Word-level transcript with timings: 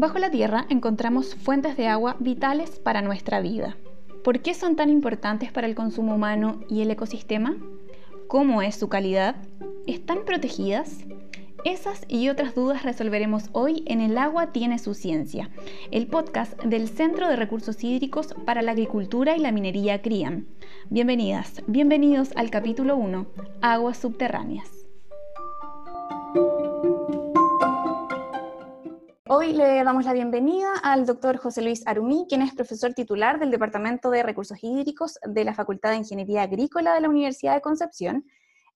Bajo 0.00 0.20
la 0.20 0.30
Tierra 0.30 0.64
encontramos 0.68 1.34
fuentes 1.34 1.76
de 1.76 1.88
agua 1.88 2.14
vitales 2.20 2.78
para 2.78 3.02
nuestra 3.02 3.40
vida. 3.40 3.76
¿Por 4.22 4.38
qué 4.42 4.54
son 4.54 4.76
tan 4.76 4.90
importantes 4.90 5.50
para 5.50 5.66
el 5.66 5.74
consumo 5.74 6.14
humano 6.14 6.60
y 6.70 6.82
el 6.82 6.92
ecosistema? 6.92 7.56
¿Cómo 8.28 8.62
es 8.62 8.76
su 8.76 8.88
calidad? 8.88 9.34
¿Están 9.88 10.24
protegidas? 10.24 10.98
Esas 11.64 12.04
y 12.06 12.28
otras 12.28 12.54
dudas 12.54 12.84
resolveremos 12.84 13.50
hoy 13.50 13.82
en 13.86 14.00
El 14.00 14.18
agua 14.18 14.52
tiene 14.52 14.78
su 14.78 14.94
ciencia, 14.94 15.50
el 15.90 16.06
podcast 16.06 16.62
del 16.62 16.88
Centro 16.88 17.26
de 17.26 17.34
Recursos 17.34 17.82
Hídricos 17.82 18.36
para 18.46 18.62
la 18.62 18.70
Agricultura 18.70 19.36
y 19.36 19.40
la 19.40 19.50
Minería 19.50 20.00
CRIAM. 20.00 20.46
Bienvenidas, 20.90 21.64
bienvenidos 21.66 22.30
al 22.36 22.50
capítulo 22.50 22.96
1, 22.96 23.26
Aguas 23.62 23.98
Subterráneas. 23.98 24.77
Hoy 29.40 29.52
le 29.52 29.84
damos 29.84 30.04
la 30.04 30.12
bienvenida 30.12 30.72
al 30.82 31.06
doctor 31.06 31.36
José 31.36 31.62
Luis 31.62 31.86
Arumí, 31.86 32.26
quien 32.28 32.42
es 32.42 32.52
profesor 32.56 32.92
titular 32.92 33.38
del 33.38 33.52
Departamento 33.52 34.10
de 34.10 34.24
Recursos 34.24 34.58
Hídricos 34.60 35.16
de 35.24 35.44
la 35.44 35.54
Facultad 35.54 35.90
de 35.90 35.98
Ingeniería 35.98 36.42
Agrícola 36.42 36.92
de 36.92 37.02
la 37.02 37.08
Universidad 37.08 37.54
de 37.54 37.60
Concepción 37.60 38.24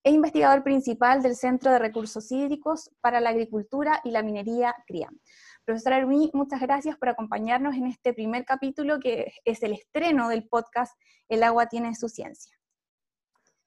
e 0.05 0.13
investigador 0.13 0.63
principal 0.63 1.21
del 1.21 1.35
Centro 1.35 1.73
de 1.73 1.81
Recursos 1.81 2.31
Hídricos 2.31 2.93
para 3.01 3.21
la 3.21 3.31
Agricultura 3.31 4.01
y 4.05 4.13
la 4.13 4.23
Minería 4.23 4.73
CRIAM. 4.87 5.19
Profesor 5.65 5.95
Arumí, 5.95 6.31
muchas 6.33 6.61
gracias 6.61 6.97
por 6.97 7.09
acompañarnos 7.09 7.75
en 7.75 7.89
este 7.89 8.15
primer 8.15 8.45
capítulo 8.45 9.01
que 9.01 9.33
es 9.45 9.65
el 9.65 9.73
estreno 9.73 10.29
del 10.29 10.47
podcast 10.47 10.97
El 11.29 11.43
agua 11.43 11.67
tiene 11.67 11.93
su 11.97 12.09
ciencia. 12.09 12.57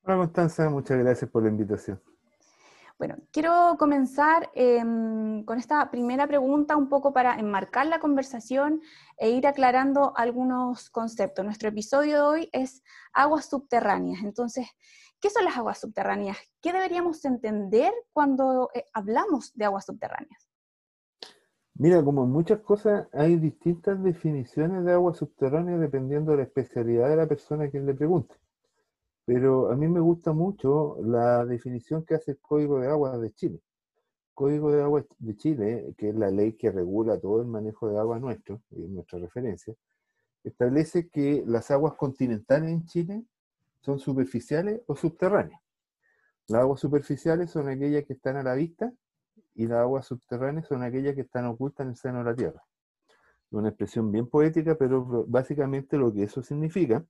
Hola 0.04 0.16
Constanza, 0.16 0.70
muchas 0.70 0.98
gracias 0.98 1.30
por 1.30 1.44
la 1.44 1.50
invitación. 1.50 2.02
Bueno, 2.98 3.18
quiero 3.32 3.76
comenzar 3.78 4.50
em, 4.54 5.44
con 5.44 5.58
esta 5.58 5.92
primera 5.92 6.28
pregunta 6.28 6.78
un 6.78 6.88
poco 6.88 7.12
para 7.12 7.38
enmarcar 7.38 7.88
la 7.88 8.00
conversación 8.00 8.82
e 9.18 9.32
ir 9.32 9.46
aclarando 9.48 10.14
algunos 10.16 10.90
conceptos. 10.92 11.44
Nuestro 11.44 11.68
episodio 11.68 12.16
de 12.16 12.22
hoy 12.22 12.50
es 12.54 12.84
aguas 13.12 13.50
subterráneas. 13.50 14.24
Entonces, 14.24 14.68
¿qué 15.20 15.30
son 15.30 15.44
las 15.44 15.58
aguas 15.58 15.80
subterráneas? 15.82 16.38
¿Qué 16.62 16.72
deberíamos 16.72 17.26
entender 17.26 17.92
cuando 18.14 18.70
eh, 18.74 18.86
hablamos 18.94 19.54
de 19.56 19.66
aguas 19.66 19.86
subterráneas? 19.86 20.48
Mira, 21.74 22.02
como 22.02 22.24
en 22.24 22.32
muchas 22.32 22.62
cosas 22.62 23.10
hay 23.12 23.36
distintas 23.36 24.02
definiciones 24.02 24.86
de 24.86 24.94
aguas 24.94 25.18
subterráneas 25.18 25.82
dependiendo 25.82 26.32
de 26.32 26.38
la 26.38 26.44
especialidad 26.44 27.10
de 27.10 27.18
la 27.18 27.28
persona 27.28 27.66
a 27.66 27.70
quien 27.70 27.86
le 27.86 27.94
pregunte. 27.94 28.36
Pero 29.26 29.72
a 29.72 29.76
mí 29.76 29.88
me 29.88 30.00
gusta 30.00 30.34
mucho 30.34 30.98
la 31.02 31.46
definición 31.46 32.06
que 32.06 32.16
hace 32.16 32.32
el 32.32 32.40
Código 32.40 32.80
de 32.80 32.88
Aguas 32.88 33.20
de 33.20 33.34
Chile. 33.34 33.60
Código 34.36 34.72
de 34.72 34.84
Aguas 34.84 35.06
de 35.18 35.36
Chile, 35.36 35.96
que 35.98 36.10
es 36.10 36.16
la 36.16 36.30
ley 36.30 36.54
que 36.54 36.72
regula 36.72 37.20
todo 37.20 37.42
el 37.42 37.48
manejo 37.48 37.90
de 37.90 37.98
agua 37.98 38.20
nuestro, 38.20 38.62
y 38.70 38.88
nuestra 38.88 39.18
referencia, 39.18 39.74
establece 40.44 41.10
que 41.10 41.44
las 41.48 41.72
aguas 41.72 41.96
continentales 41.96 42.70
en 42.70 42.86
Chile 42.86 43.24
son 43.80 43.98
superficiales 44.00 44.82
o 44.86 44.96
subterráneas. 44.96 45.62
Las 46.48 46.62
aguas 46.62 46.80
superficiales 46.80 47.50
son 47.50 47.68
aquellas 47.68 48.04
que 48.06 48.14
están 48.14 48.36
a 48.36 48.44
la 48.44 48.54
vista 48.54 48.94
y 49.56 49.66
las 49.68 49.80
aguas 49.80 50.06
subterráneas 50.06 50.68
son 50.68 50.84
aquellas 50.84 51.16
que 51.16 51.22
están 51.22 51.46
ocultas 51.46 51.86
en 51.86 51.92
el 51.92 51.96
seno 51.96 52.20
de 52.20 52.24
la 52.26 52.36
tierra. 52.36 52.64
Una 53.50 53.70
expresión 53.70 54.12
bien 54.12 54.28
poética, 54.28 54.76
pero 54.76 55.26
básicamente 55.28 55.98
lo 55.98 56.14
que 56.14 56.24
eso 56.24 56.44
significa 56.44 57.04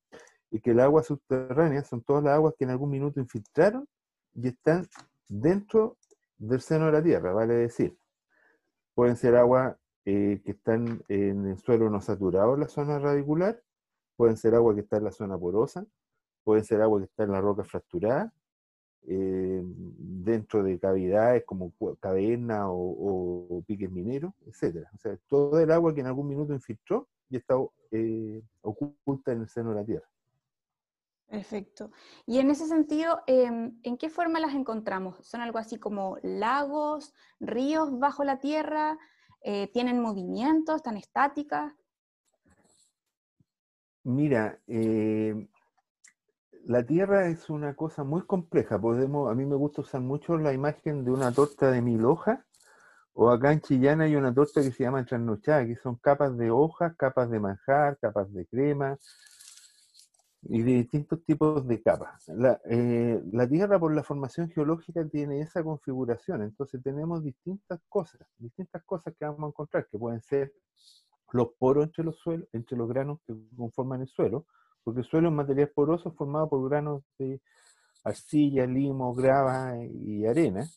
y 0.55 0.61
que 0.61 0.71
el 0.71 0.79
agua 0.79 1.03
subterránea 1.03 1.83
son 1.83 2.01
todas 2.01 2.23
las 2.23 2.35
aguas 2.35 2.53
que 2.57 2.63
en 2.63 2.69
algún 2.69 2.89
minuto 2.89 3.19
infiltraron 3.19 3.85
y 4.33 4.47
están 4.47 4.87
dentro 5.27 5.97
del 6.37 6.61
seno 6.61 6.85
de 6.85 6.93
la 6.93 7.03
Tierra, 7.03 7.33
vale 7.33 7.55
decir. 7.55 7.97
Pueden 8.93 9.17
ser 9.17 9.35
aguas 9.35 9.75
eh, 10.05 10.41
que 10.45 10.51
están 10.51 11.03
en 11.09 11.45
el 11.47 11.57
suelo 11.57 11.89
no 11.89 11.99
saturado 11.99 12.53
en 12.53 12.61
la 12.61 12.69
zona 12.69 12.99
radicular, 12.99 13.61
pueden 14.15 14.37
ser 14.37 14.55
agua 14.55 14.73
que 14.73 14.79
está 14.79 14.95
en 14.95 15.03
la 15.03 15.11
zona 15.11 15.37
porosa, 15.37 15.85
pueden 16.45 16.63
ser 16.63 16.81
agua 16.81 16.99
que 16.99 17.05
está 17.07 17.23
en 17.23 17.33
la 17.33 17.41
roca 17.41 17.65
fracturada, 17.65 18.33
eh, 19.07 19.61
dentro 19.61 20.63
de 20.63 20.79
cavidades 20.79 21.43
como 21.43 21.73
cavernas 21.99 22.67
o, 22.69 23.61
piques 23.67 23.91
mineros, 23.91 24.31
etc. 24.45 24.87
O 24.93 24.97
sea, 24.99 25.17
todo 25.27 25.59
el 25.59 25.69
agua 25.69 25.93
que 25.93 25.99
en 25.99 26.07
algún 26.07 26.29
minuto 26.29 26.53
infiltró 26.53 27.09
y 27.29 27.35
está 27.35 27.55
eh, 27.91 28.41
oculta 28.61 29.33
en 29.33 29.41
el 29.41 29.49
seno 29.49 29.71
de 29.71 29.75
la 29.75 29.83
Tierra. 29.83 30.14
Perfecto. 31.27 31.91
Y 32.25 32.39
en 32.39 32.49
ese 32.51 32.67
sentido, 32.67 33.21
em, 33.27 33.79
¿en 33.83 33.97
qué 33.97 34.09
forma 34.09 34.39
las 34.39 34.53
encontramos? 34.53 35.17
¿Son 35.25 35.41
algo 35.41 35.57
así 35.57 35.77
como 35.77 36.17
lagos, 36.21 37.13
ríos 37.39 37.97
bajo 37.99 38.23
la 38.23 38.39
tierra? 38.39 38.97
Eh, 39.41 39.69
¿Tienen 39.73 40.01
movimientos, 40.01 40.77
están 40.77 40.97
estáticas? 40.97 41.73
Mira, 44.03 44.59
eh, 44.67 45.47
la 46.65 46.83
tierra 46.83 47.27
es 47.27 47.49
una 47.49 47.75
cosa 47.75 48.03
muy 48.03 48.23
compleja. 48.23 48.79
Podemos, 48.79 49.31
a 49.31 49.35
mí 49.35 49.45
me 49.45 49.55
gusta 49.55 49.81
usar 49.81 50.01
mucho 50.01 50.37
la 50.37 50.53
imagen 50.53 51.03
de 51.03 51.11
una 51.11 51.31
torta 51.31 51.71
de 51.71 51.81
mil 51.81 52.05
hojas, 52.05 52.39
o 53.13 53.29
acá 53.29 53.51
en 53.51 53.61
Chillán 53.61 54.01
hay 54.01 54.15
una 54.15 54.33
torta 54.33 54.61
que 54.61 54.71
se 54.71 54.83
llama 54.83 55.05
trasnochada, 55.05 55.65
que 55.65 55.75
son 55.75 55.95
capas 55.95 56.37
de 56.37 56.51
hojas, 56.51 56.95
capas 56.97 57.29
de 57.29 57.39
manjar, 57.39 57.97
capas 57.99 58.31
de 58.33 58.45
crema, 58.45 58.97
y 60.47 60.61
de 60.61 60.73
distintos 60.73 61.23
tipos 61.23 61.67
de 61.67 61.81
capas. 61.81 62.29
Eh, 62.69 63.21
la, 63.31 63.47
Tierra 63.47 63.79
por 63.79 63.95
la 63.95 64.03
formación 64.03 64.49
geológica 64.49 65.07
tiene 65.07 65.41
esa 65.41 65.63
configuración, 65.63 66.43
entonces 66.43 66.81
tenemos 66.83 67.23
distintas 67.23 67.79
cosas, 67.89 68.21
distintas 68.37 68.83
cosas 68.83 69.13
que 69.17 69.25
vamos 69.25 69.43
a 69.43 69.47
encontrar, 69.47 69.87
que 69.89 69.97
pueden 69.97 70.21
ser 70.21 70.53
los 71.31 71.49
poros 71.57 71.85
entre 71.85 72.03
los 72.03 72.17
suelos, 72.17 72.47
entre 72.53 72.77
los 72.77 72.87
granos 72.87 73.19
que 73.25 73.33
conforman 73.57 74.01
el 74.01 74.07
suelo, 74.07 74.45
porque 74.83 74.99
el 74.99 75.05
suelo 75.05 75.29
es 75.29 75.33
material 75.33 75.71
poroso 75.73 76.11
formado 76.11 76.47
por 76.47 76.69
granos 76.69 77.03
de 77.17 77.41
arcilla, 78.03 78.67
limo, 78.67 79.15
grava 79.15 79.75
y 79.77 80.25
arena, 80.25 80.67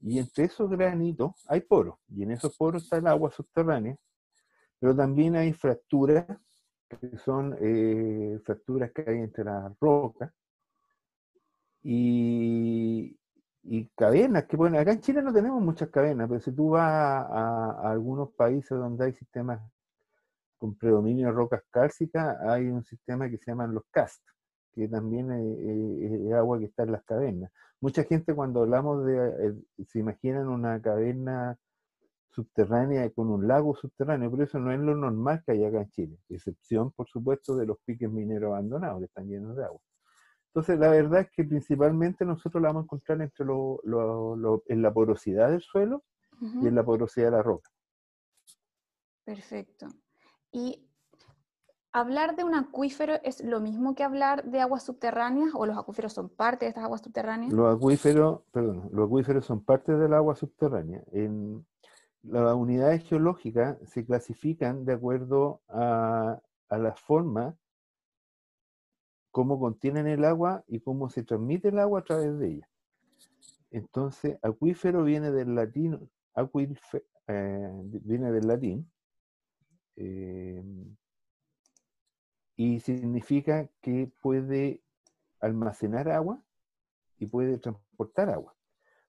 y 0.00 0.18
entre 0.18 0.44
esos 0.44 0.70
granitos 0.70 1.32
hay 1.48 1.62
poros, 1.62 1.96
y 2.08 2.22
en 2.22 2.30
esos 2.30 2.56
poros 2.56 2.84
está 2.84 2.98
el 2.98 3.08
agua 3.08 3.30
subterránea, 3.32 3.96
pero 4.78 4.94
también 4.94 5.34
hay 5.34 5.52
fracturas 5.52 6.26
que 6.98 7.16
son 7.18 7.56
eh, 7.60 8.38
fracturas 8.44 8.92
que 8.92 9.04
hay 9.06 9.18
entre 9.18 9.44
las 9.44 9.72
rocas, 9.80 10.32
y, 11.82 13.16
y 13.62 13.88
cavernas, 13.94 14.44
que 14.44 14.56
bueno, 14.56 14.78
acá 14.78 14.92
en 14.92 15.00
Chile 15.00 15.22
no 15.22 15.32
tenemos 15.32 15.62
muchas 15.62 15.90
cavernas, 15.90 16.28
pero 16.28 16.40
si 16.40 16.52
tú 16.52 16.70
vas 16.70 17.26
a, 17.30 17.90
algunos 17.90 18.32
países 18.32 18.70
donde 18.70 19.06
hay 19.06 19.12
sistemas 19.12 19.60
con 20.58 20.74
predominio 20.76 21.26
de 21.26 21.32
rocas 21.32 21.62
cálcicas, 21.70 22.38
hay 22.42 22.68
un 22.68 22.84
sistema 22.84 23.28
que 23.28 23.38
se 23.38 23.50
llaman 23.50 23.74
los 23.74 23.84
cast, 23.90 24.22
que 24.72 24.88
también 24.88 25.30
es, 25.32 26.32
agua 26.32 26.58
que 26.58 26.66
está 26.66 26.84
en 26.84 26.92
las 26.92 27.04
cavernas. 27.04 27.50
Mucha 27.80 28.04
gente 28.04 28.34
cuando 28.34 28.62
hablamos 28.62 29.04
de, 29.04 29.48
eh, 29.48 29.84
se 29.86 29.98
imaginan 29.98 30.48
una 30.48 30.80
caverna 30.80 31.58
subterránea 32.34 33.08
con 33.10 33.30
un 33.30 33.46
lago 33.46 33.74
subterráneo, 33.74 34.30
pero 34.30 34.44
eso 34.44 34.58
no 34.58 34.72
es 34.72 34.80
lo 34.80 34.94
normal 34.94 35.42
que 35.44 35.52
hay 35.52 35.64
acá 35.64 35.82
en 35.82 35.90
Chile, 35.90 36.18
excepción, 36.28 36.90
por 36.92 37.08
supuesto, 37.08 37.56
de 37.56 37.66
los 37.66 37.78
piques 37.84 38.10
mineros 38.10 38.52
abandonados 38.52 38.98
que 38.98 39.06
están 39.06 39.28
llenos 39.28 39.56
de 39.56 39.64
agua. 39.64 39.80
Entonces, 40.48 40.78
la 40.78 40.88
verdad 40.88 41.22
es 41.22 41.30
que 41.32 41.44
principalmente 41.44 42.24
nosotros 42.24 42.62
la 42.62 42.68
vamos 42.68 42.82
a 42.82 42.84
encontrar 42.84 43.20
entre 43.22 43.44
lo, 43.44 43.80
en 44.66 44.82
la 44.82 44.92
porosidad 44.92 45.50
del 45.50 45.62
suelo 45.62 46.04
y 46.40 46.68
en 46.68 46.74
la 46.74 46.84
porosidad 46.84 47.26
de 47.26 47.30
la 47.32 47.42
roca. 47.42 47.70
Perfecto. 49.24 49.88
¿Y 50.52 50.86
hablar 51.92 52.36
de 52.36 52.44
un 52.44 52.54
acuífero 52.54 53.14
es 53.24 53.42
lo 53.42 53.60
mismo 53.60 53.94
que 53.94 54.04
hablar 54.04 54.44
de 54.44 54.60
aguas 54.60 54.84
subterráneas 54.84 55.50
o 55.54 55.66
los 55.66 55.76
acuíferos 55.76 56.12
son 56.12 56.28
parte 56.28 56.66
de 56.66 56.68
estas 56.68 56.84
aguas 56.84 57.00
subterráneas? 57.00 57.52
Los 57.52 57.74
acuíferos, 57.74 58.42
perdón, 58.52 58.88
los 58.92 59.06
acuíferos 59.06 59.44
son 59.44 59.64
parte 59.64 59.96
del 59.96 60.12
agua 60.12 60.36
subterránea. 60.36 61.02
En, 61.12 61.66
las 62.24 62.54
unidades 62.54 63.04
geológicas 63.04 63.76
se 63.86 64.04
clasifican 64.04 64.84
de 64.84 64.94
acuerdo 64.94 65.60
a, 65.68 66.40
la 66.70 66.96
forma 66.96 67.56
cómo 69.30 69.60
contienen 69.60 70.08
el 70.08 70.24
agua 70.24 70.64
y 70.66 70.80
cómo 70.80 71.08
se 71.08 71.22
transmite 71.22 71.68
el 71.68 71.78
agua 71.78 72.00
a 72.00 72.04
través 72.04 72.36
de 72.38 72.48
ella. 72.48 72.68
Entonces, 73.70 74.38
acuífero 74.42 75.04
viene 75.04 75.30
del 75.30 75.54
latín, 75.54 76.10
eh, 77.28 77.70
del 77.84 78.46
latín, 78.48 78.90
eh, 79.96 80.64
y 82.56 82.80
significa 82.80 83.68
que 83.80 84.10
puede 84.20 84.80
almacenar 85.40 86.08
agua 86.08 86.42
y 87.18 87.26
puede 87.26 87.58
transportar 87.58 88.30
agua. 88.30 88.54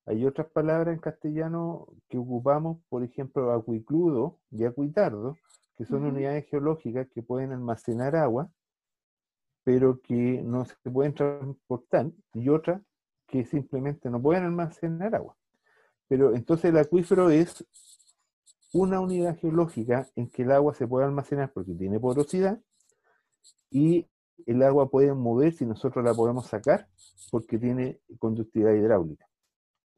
Hay 0.08 0.24
otras 0.26 0.48
palabras 0.52 0.94
en 0.94 1.00
castellano 1.00 1.88
que 2.10 2.20
ocupamos, 2.20 2.78
por 2.90 3.04
ejemplo, 3.04 3.52
acuicludo 3.52 4.40
y 4.52 4.64
acuitardo, 4.64 5.36
que 5.76 5.86
son 5.86 6.06
unidades 6.06 6.46
geológicas 6.46 7.08
que 7.10 7.24
pueden 7.24 7.52
almacenar 7.52 8.16
agua, 8.16 8.52
pero 9.64 10.00
que 10.02 10.44
no 10.44 10.66
se 10.66 10.76
pueden 10.92 11.16
transportar, 11.16 12.12
y 12.34 12.50
otras 12.50 12.84
que 13.26 13.46
simplemente 13.46 14.12
no 14.12 14.22
pueden 14.22 14.44
almacenar 14.44 15.16
agua. 15.16 15.36
Pero 16.08 16.36
entonces 16.36 16.66
el 16.66 16.78
acuífero 16.78 17.32
es 17.32 17.66
una 18.74 19.00
unidad 19.00 19.38
geológica 19.40 20.08
en 20.16 20.30
que 20.30 20.44
el 20.44 20.52
agua 20.52 20.76
se 20.76 20.88
puede 20.88 21.06
almacenar 21.06 21.52
porque 21.52 21.74
tiene 21.74 22.00
porosidad 22.00 22.62
y 23.72 24.08
el 24.46 24.62
agua 24.62 24.90
puede 24.90 25.14
mover 25.14 25.54
si 25.54 25.66
nosotros 25.66 26.06
la 26.06 26.14
podemos 26.14 26.46
sacar 26.46 26.88
porque 27.32 27.58
tiene 27.58 28.02
conductividad 28.20 28.74
hidráulica 28.74 29.26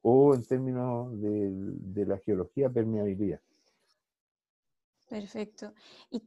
o 0.09 0.33
en 0.33 0.45
términos 0.45 1.11
de, 1.19 1.49
de 1.51 2.05
la 2.05 2.17
geología, 2.19 2.69
permeabilidad. 2.69 3.41
Perfecto. 5.09 5.73
¿Y 6.09 6.23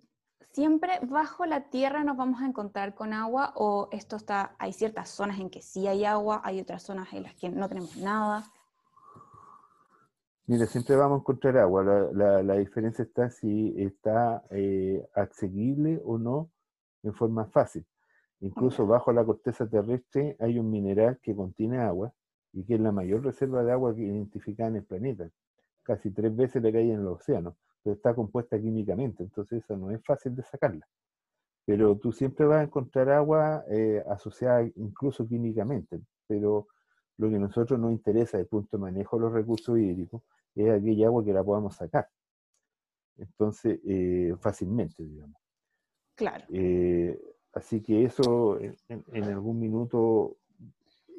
siempre 0.53 1.01
bajo 1.09 1.47
la 1.47 1.71
tierra 1.71 2.05
nos 2.05 2.19
vamos 2.19 2.43
a 2.43 2.47
encontrar 2.47 2.95
con 2.95 3.15
agua 3.15 3.55
o 3.57 3.89
esto 3.91 4.17
está, 4.17 4.55
hay 4.59 4.75
ciertas 4.75 5.09
zonas 5.09 5.41
en 5.41 5.49
que 5.49 5.63
sí 5.63 5.87
hay 5.87 6.05
agua, 6.05 6.43
hay 6.45 6.61
otras 6.61 6.83
zonas 6.83 7.11
en 7.15 7.23
las 7.23 7.35
que 7.37 7.49
no 7.49 7.69
tenemos 7.71 7.97
nada? 7.97 8.45
Mira, 10.47 10.67
siempre 10.67 10.95
vamos 10.97 11.17
a 11.17 11.21
encontrar 11.21 11.57
agua. 11.57 11.83
La, 12.13 12.57
diferencia 12.57 13.03
está 13.03 13.31
si 13.31 13.75
está 13.79 14.45
eh, 14.51 15.09
accesible 15.15 16.03
o 16.05 16.19
no 16.19 16.51
en 17.03 17.15
forma 17.15 17.47
fácil. 17.47 17.87
Incluso 18.41 18.87
bajo 18.87 19.11
la 19.11 19.25
corteza 19.25 19.67
terrestre 19.67 20.37
hay 20.39 20.59
un 20.59 20.71
mineral 20.71 21.19
que 21.23 21.35
contiene 21.35 21.79
agua 21.79 22.13
y 22.53 22.65
que 22.65 22.75
es 22.75 22.81
la 22.81 22.93
mayor 22.93 23.25
reserva 23.25 23.63
de 23.63 23.73
agua 23.73 23.95
que 23.95 24.03
identificada 24.03 24.71
en 24.71 24.77
el 24.77 24.85
planeta. 24.85 25.29
Casi 25.83 26.11
tres 26.11 26.35
veces 26.35 26.63
la 26.63 26.73
que 26.73 26.79
hay 26.79 26.91
en 26.91 27.01
el 27.01 27.07
océano 27.09 27.57
pero 27.83 27.95
está 27.95 28.15
compuesta 28.15 28.61
químicamente, 28.61 29.23
entonces 29.23 29.63
eso 29.65 29.77
no 29.77 29.91
es 29.91 30.03
fácil 30.05 30.35
de 30.37 30.43
sacarla. 30.43 30.87
Pero 31.65 31.97
tú 31.97 32.13
siempre 32.13 32.47
vas 32.47 32.61
a 32.61 32.65
encontrar 32.65 33.11
agua 33.11 33.65
eh, 33.71 34.03
asociada 34.09 34.63
incluso 34.77 35.27
químicamente, 35.27 36.01
pero 36.27 36.69
lo 37.17 37.29
que 37.29 37.37
a 37.37 37.39
nosotros 37.39 37.79
nos 37.79 37.93
interesa 37.93 38.39
desde 38.39 38.43
el 38.43 38.49
punto 38.49 38.77
de 38.77 38.83
manejo 38.83 39.17
de 39.17 39.23
los 39.23 39.33
recursos 39.33 39.79
hídricos 39.79 40.23
es 40.55 40.71
aquella 40.71 41.07
agua 41.07 41.25
que 41.25 41.33
la 41.33 41.45
podamos 41.45 41.77
sacar. 41.77 42.09
Entonces, 43.17 43.79
eh, 43.87 44.35
fácilmente, 44.41 45.05
digamos. 45.05 45.37
Claro. 46.15 46.45
Eh, 46.49 47.19
así 47.53 47.83
que 47.83 48.05
eso, 48.05 48.59
en, 48.59 49.25
algún 49.25 49.61
minuto, 49.61 50.39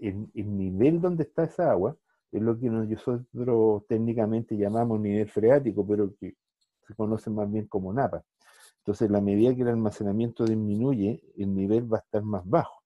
el, 0.02 0.30
el, 0.34 0.58
nivel 0.58 1.00
donde 1.00 1.24
está 1.24 1.44
esa 1.44 1.72
agua, 1.72 1.96
es 2.32 2.42
lo 2.42 2.58
que 2.60 2.70
nosotros 2.70 3.84
técnicamente 3.88 4.58
llamamos 4.58 5.00
nivel 5.00 5.30
freático, 5.30 5.86
pero 5.86 6.14
que 6.16 6.36
se 6.88 6.96
conoce 6.96 7.30
más 7.30 7.52
bien 7.52 7.68
como 7.68 7.94
napa. 7.94 8.24
Entonces, 8.80 9.12
la 9.12 9.22
medida 9.22 9.54
que 9.56 9.62
el 9.62 9.68
almacenamiento 9.68 10.46
disminuye, 10.46 11.22
el 11.38 11.54
nivel 11.54 11.92
va 11.92 11.98
a 11.98 12.02
estar 12.02 12.24
más 12.24 12.48
bajo. 12.50 12.82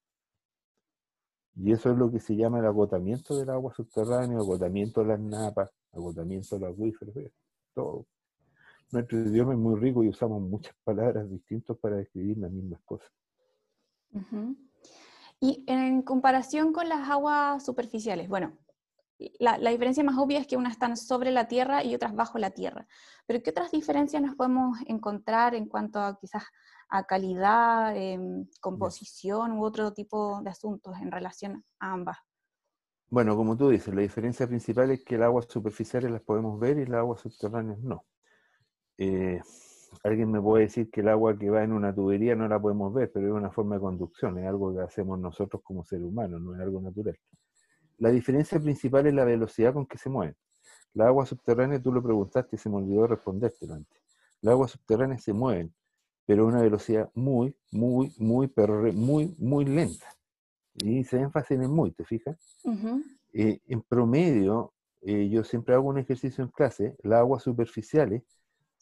Y 1.56 1.72
eso 1.72 1.90
es 1.90 1.98
lo 1.98 2.12
que 2.12 2.20
se 2.20 2.36
llama 2.36 2.60
el 2.60 2.66
agotamiento 2.66 3.38
del 3.38 3.50
agua 3.50 3.74
subterránea, 3.74 4.38
agotamiento 4.38 5.02
de 5.02 5.08
las 5.08 5.20
napas, 5.20 5.72
agotamiento 5.94 6.56
de 6.56 6.62
los 6.66 6.74
acuíferos, 6.74 7.16
todo. 7.74 8.06
Nuestro 8.92 9.20
idioma 9.20 9.54
es 9.54 9.60
muy 9.60 9.80
rico 9.80 10.04
y 10.04 10.10
usamos 10.10 10.42
muchas 10.42 10.76
palabras 10.84 11.30
distintas 11.30 11.78
para 11.78 11.96
describir 11.96 12.38
las 12.38 12.52
mismas 12.52 12.82
cosas. 12.84 13.10
Y 15.40 15.64
en 15.68 16.02
comparación 16.02 16.72
con 16.74 16.90
las 16.90 17.10
aguas 17.10 17.64
superficiales, 17.64 18.30
bueno, 18.30 18.58
la, 19.40 19.70
diferencia 19.70 20.04
más 20.04 20.18
obvia 20.18 20.40
es 20.40 20.48
que 20.48 20.58
unas 20.58 20.74
están 20.74 20.98
sobre 20.98 21.32
la 21.32 21.48
tierra 21.48 21.84
y 21.84 21.96
otras 21.96 22.16
bajo 22.16 22.38
la 22.38 22.52
tierra. 22.52 22.88
Pero 23.26 23.42
¿qué 23.42 23.50
otras 23.52 23.72
diferencias 23.72 24.22
nos 24.22 24.36
podemos 24.36 24.78
encontrar 24.88 25.56
en 25.56 25.68
cuanto 25.68 26.00
a 26.00 26.18
quizás 26.20 26.44
a 26.90 27.04
calidad, 27.04 27.96
em, 27.96 28.48
composición 28.60 29.54
u 29.54 29.64
otro 29.64 29.94
tipo 29.94 30.42
de 30.42 30.50
asuntos 30.50 30.96
en 31.02 31.12
relación 31.12 31.64
a 31.80 31.94
ambas? 31.94 32.18
Bueno, 33.10 33.36
como 33.36 33.56
tú 33.56 33.70
dices, 33.70 33.94
la 33.94 34.02
diferencia 34.02 34.48
principal 34.48 34.92
es 34.92 35.04
que 35.04 35.16
el 35.16 35.24
agua 35.24 35.44
superficiales 35.44 36.12
las 36.12 36.22
podemos 36.22 36.60
ver 36.60 36.78
y 36.80 36.86
las 36.86 37.00
aguas 37.00 37.22
subterráneas 37.22 37.80
no. 37.80 38.06
Eh, 38.98 39.42
alguien 40.04 40.32
me 40.32 40.42
puede 40.42 40.66
decir 40.66 40.90
que 40.90 41.02
el 41.02 41.10
agua 41.10 41.38
que 41.38 41.50
va 41.50 41.64
en 41.64 41.72
una 41.72 41.94
tubería 41.94 42.36
no 42.36 42.48
la 42.48 42.60
podemos 42.60 42.94
ver, 42.94 43.12
pero 43.12 43.28
es 43.28 43.34
una 43.34 43.52
forma 43.52 43.76
de 43.76 43.82
conducción, 43.82 44.38
es 44.38 44.48
algo 44.48 44.74
que 44.74 44.82
hacemos 44.82 45.20
nosotros 45.20 45.62
como 45.64 45.84
seres 45.84 46.06
humanos, 46.06 46.42
no 46.42 46.56
es 46.56 46.62
algo 46.62 46.82
natural. 46.82 47.18
La 47.98 48.10
diferencia 48.10 48.60
principal 48.60 49.08
es 49.08 49.14
la 49.14 49.26
velocidad 49.26 49.74
con 49.74 49.86
que 49.86 49.98
se 49.98 50.10
mueven. 50.10 50.36
La 50.94 51.08
agua 51.08 51.26
subterránea, 51.26 51.82
tú 51.82 51.92
lo 51.92 52.02
preguntaste 52.02 52.56
y 52.56 52.60
se 52.60 52.70
me 52.70 52.78
olvidó 52.78 53.08
responderte 53.08 53.66
antes. 53.72 54.02
Las 54.42 54.54
aguas 54.54 54.72
subterráneas 54.72 55.24
se 55.24 55.34
mueven, 55.34 55.74
pero 56.26 56.44
a 56.44 56.48
una 56.48 56.62
velocidad 56.62 57.10
muy, 57.14 57.56
muy, 57.72 58.14
muy, 58.18 58.48
pero 58.48 58.82
muy, 58.94 59.36
muy 59.38 59.66
lenta. 59.66 60.08
Y 60.74 61.04
se 61.04 61.20
énfasis 61.20 61.60
en 61.60 61.72
muy, 61.72 61.92
¿te 61.92 62.04
fijas? 62.04 62.38
Eh, 63.34 63.60
en 63.68 63.82
promedio, 63.82 64.74
eh, 65.02 65.30
yo 65.30 65.44
siempre 65.44 65.76
hago 65.76 65.90
un 65.90 66.00
ejercicio 66.00 66.44
en 66.44 66.50
clase, 66.50 66.96
las 67.04 67.20
aguas 67.20 67.44
superficiales 67.44 68.24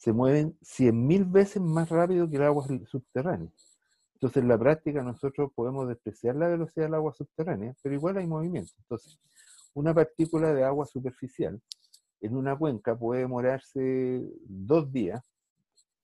se 0.04 0.12
mueven 0.12 0.54
100.000 0.60 1.32
veces 1.32 1.62
más 1.62 1.88
rápido 1.88 2.28
que 2.28 2.36
las 2.36 2.48
aguas 2.48 2.68
subterráneas. 2.90 3.54
Entonces, 4.12 4.42
en 4.42 4.48
la 4.48 4.58
práctica 4.58 5.02
nosotros 5.02 5.50
podemos 5.54 5.88
despreciar 5.88 6.36
la 6.36 6.48
velocidad 6.48 6.84
del 6.84 6.94
agua 6.96 7.14
subterránea, 7.14 7.74
pero 7.82 7.94
igual 7.94 8.18
hay 8.18 8.26
movimiento. 8.26 8.74
Entonces, 8.80 9.18
una 9.72 9.94
partícula 9.94 10.52
de 10.52 10.62
agua 10.62 10.84
superficial 10.84 11.58
en 12.20 12.36
una 12.36 12.54
cuenca 12.54 12.94
puede 12.94 13.22
demorarse 13.22 14.30
dos 14.44 14.92
días, 14.92 15.24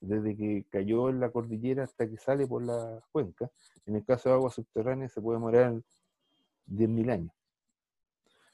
desde 0.01 0.35
que 0.35 0.65
cayó 0.71 1.11
en 1.11 1.21
la 1.21 1.31
cordillera 1.31 1.85
hasta 1.85 2.09
que 2.09 2.17
sale 2.17 2.47
por 2.47 2.63
la 2.63 3.03
cuenca. 3.13 3.51
En 3.85 3.97
el 3.97 4.05
caso 4.07 4.31
de 4.31 4.37
agua 4.37 4.51
subterránea 4.51 5.11
se 5.11 5.21
puede 5.21 5.37
demorar 5.37 5.75
10.000 6.69 7.11
años. 7.11 7.35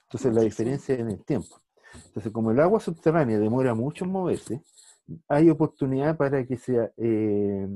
Entonces, 0.07 0.35
la 0.35 0.41
diferencia 0.41 0.97
es 0.97 1.01
en 1.01 1.11
el 1.11 1.25
tiempo. 1.25 1.61
Entonces, 2.07 2.33
como 2.33 2.51
el 2.51 2.59
agua 2.59 2.81
subterránea 2.81 3.39
demora 3.39 3.75
mucho 3.75 4.05
en 4.05 4.11
moverse, 4.11 4.61
hay 5.29 5.51
oportunidad 5.51 6.17
para 6.17 6.45
que 6.47 6.57
sea... 6.57 6.91
Eh, 6.97 7.69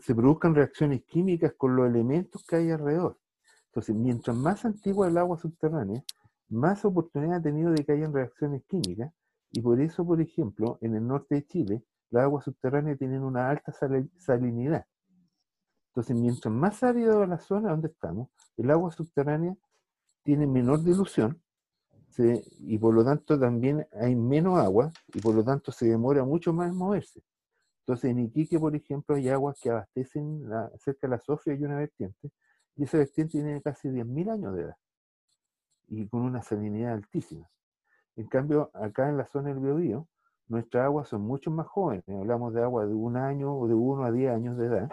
se 0.00 0.14
produzcan 0.14 0.54
reacciones 0.54 1.02
químicas 1.04 1.52
con 1.56 1.74
los 1.74 1.88
elementos 1.88 2.44
que 2.44 2.56
hay 2.56 2.70
alrededor. 2.70 3.18
Entonces, 3.66 3.94
mientras 3.94 4.36
más 4.36 4.64
antigua 4.64 5.08
el 5.08 5.18
agua 5.18 5.36
subterránea, 5.36 6.02
más 6.48 6.84
oportunidad 6.84 7.36
ha 7.38 7.42
tenido 7.42 7.72
de 7.72 7.84
que 7.84 7.92
hayan 7.92 8.12
reacciones 8.12 8.62
químicas, 8.66 9.12
y 9.52 9.60
por 9.60 9.80
eso, 9.80 10.04
por 10.04 10.20
ejemplo, 10.20 10.78
en 10.80 10.94
el 10.94 11.06
norte 11.06 11.36
de 11.36 11.46
Chile, 11.46 11.84
las 12.10 12.24
aguas 12.24 12.44
subterráneas 12.44 12.98
tienen 12.98 13.22
una 13.22 13.50
alta 13.50 13.72
salinidad. 14.16 14.86
Entonces, 15.88 16.16
mientras 16.16 16.54
más 16.54 16.82
árido 16.82 17.26
la 17.26 17.38
zona 17.38 17.70
donde 17.70 17.88
estamos, 17.88 18.28
el 18.56 18.70
agua 18.70 18.92
subterránea 18.92 19.56
tiene 20.22 20.46
menor 20.46 20.82
dilución, 20.82 21.40
y 22.18 22.78
por 22.78 22.94
lo 22.94 23.04
tanto 23.04 23.38
también 23.38 23.86
hay 23.92 24.14
menos 24.14 24.58
agua, 24.58 24.92
y 25.14 25.20
por 25.20 25.34
lo 25.34 25.44
tanto 25.44 25.72
se 25.72 25.86
demora 25.86 26.24
mucho 26.24 26.52
más 26.52 26.70
en 26.70 26.76
moverse. 26.76 27.22
Entonces, 27.80 28.10
en 28.10 28.18
Iquique, 28.20 28.58
por 28.58 28.74
ejemplo, 28.76 29.16
hay 29.16 29.28
aguas 29.28 29.58
que 29.60 29.70
abastecen 29.70 30.44
cerca 30.78 31.06
de 31.06 31.08
la 31.08 31.18
Sofía 31.18 31.54
y 31.54 31.64
una 31.64 31.76
vertiente, 31.76 32.30
y 32.76 32.84
esa 32.84 32.98
vertiente 32.98 33.32
tiene 33.32 33.60
casi 33.62 33.88
10.000 33.88 34.30
años 34.30 34.54
de 34.54 34.62
edad, 34.62 34.76
y 35.88 36.06
con 36.08 36.22
una 36.22 36.42
salinidad 36.42 36.94
altísima. 36.94 37.48
En 38.16 38.26
cambio, 38.26 38.70
acá 38.74 39.08
en 39.08 39.16
la 39.16 39.26
zona 39.26 39.48
del 39.48 39.60
Biobío, 39.60 40.06
nuestras 40.48 40.84
aguas 40.84 41.08
son 41.08 41.22
mucho 41.22 41.50
más 41.50 41.66
jóvenes, 41.68 42.04
hablamos 42.08 42.52
de 42.52 42.62
agua 42.62 42.86
de 42.86 42.94
un 42.94 43.16
año 43.16 43.56
o 43.56 43.66
de 43.68 43.74
uno 43.74 44.04
a 44.04 44.12
10 44.12 44.32
años 44.32 44.56
de 44.56 44.66
edad, 44.66 44.90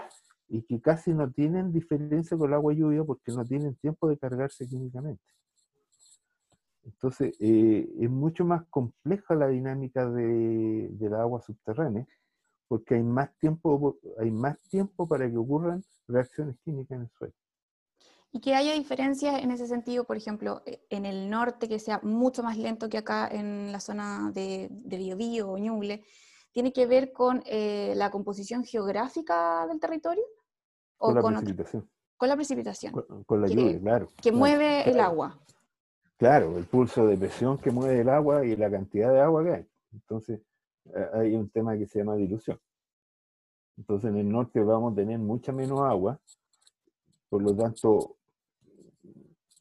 y 0.48 0.62
que 0.62 0.80
casi 0.80 1.14
no 1.14 1.30
tienen 1.30 1.74
diferencia 1.74 2.38
con 2.38 2.48
el 2.48 2.54
agua 2.54 2.74
lluvia 2.74 3.04
porque 3.04 3.32
no 3.32 3.44
tienen 3.44 3.76
tiempo 3.76 4.08
de 4.08 4.18
cargarse 4.18 4.68
químicamente. 4.68 5.24
Entonces, 6.88 7.36
eh, 7.40 7.88
es 8.00 8.10
mucho 8.10 8.46
más 8.46 8.66
compleja 8.70 9.36
la 9.36 9.48
dinámica 9.48 10.10
de, 10.10 10.88
de 10.90 11.10
la 11.10 11.22
agua 11.22 11.42
subterránea, 11.42 12.08
porque 12.68 12.96
hay 12.96 13.04
más 13.04 13.36
tiempo, 13.38 13.98
hay 14.20 14.32
más 14.32 14.62
tiempo 14.70 15.08
para 15.08 15.30
que 15.30 15.38
ocurran 15.38 15.84
reacciones 16.08 16.58
químicas 16.64 16.96
en 16.96 17.02
el 17.04 17.10
suelo. 17.10 17.34
Y 18.32 18.42
que 18.42 18.56
haya 18.56 18.74
diferencias 18.74 19.42
en 19.42 19.52
ese 19.52 19.68
sentido, 19.68 20.04
por 20.04 20.18
ejemplo, 20.18 20.62
e, 20.66 20.82
en 20.90 21.06
el 21.06 21.30
norte, 21.30 21.68
que 21.68 21.80
sea 21.80 22.00
mucho 22.04 22.44
más 22.44 22.58
lento 22.58 22.90
que 22.90 22.98
acá 22.98 23.28
en 23.28 23.72
la 23.72 23.80
zona 23.80 24.32
de, 24.34 24.68
de 24.70 24.98
Biobío 24.98 25.50
o 25.50 25.58
Ñuble, 25.58 26.04
¿tiene 26.52 26.74
que 26.74 26.86
ver 26.86 27.14
con 27.14 27.42
eh, 27.46 27.94
la 27.96 28.12
composición 28.12 28.64
geográfica 28.64 29.66
del 29.68 29.80
territorio? 29.80 30.24
¿O 30.98 31.14
con 31.16 31.34
la 31.34 31.40
precipitación. 31.40 31.90
con 32.18 32.30
la 32.30 32.36
precipitación. 32.36 32.94
Con, 33.26 33.42
la 33.42 33.48
lluvia, 33.48 33.80
claro. 33.80 34.08
Que 34.22 34.32
mueve 34.32 34.90
el 34.90 35.00
agua. 35.00 35.40
Claro, 36.18 36.58
el 36.58 36.66
pulso 36.66 37.06
de 37.06 37.16
presión 37.16 37.58
que 37.60 37.72
mueve 37.72 38.02
el 38.02 38.10
agua 38.10 38.44
y 38.46 38.56
la 38.56 38.72
cantidad 38.72 39.12
de 39.14 39.22
agua 39.22 39.44
que 39.44 39.52
hay. 39.52 39.68
Entonces, 39.94 40.42
eh, 40.86 41.10
hay 41.14 41.36
un 41.36 41.50
tema 41.50 41.78
que 41.78 41.86
se 41.86 42.00
llama 42.00 42.16
dilución. 42.16 42.60
Entonces 43.78 44.10
en 44.10 44.18
el 44.18 44.30
norte 44.30 44.60
vamos 44.60 44.94
a 44.94 44.96
tener 44.96 45.20
mucha 45.20 45.52
menos 45.52 45.82
agua, 45.82 46.20
por 47.30 47.44
lo 47.44 47.56
tanto 47.56 48.16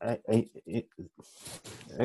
hay, 0.01 0.51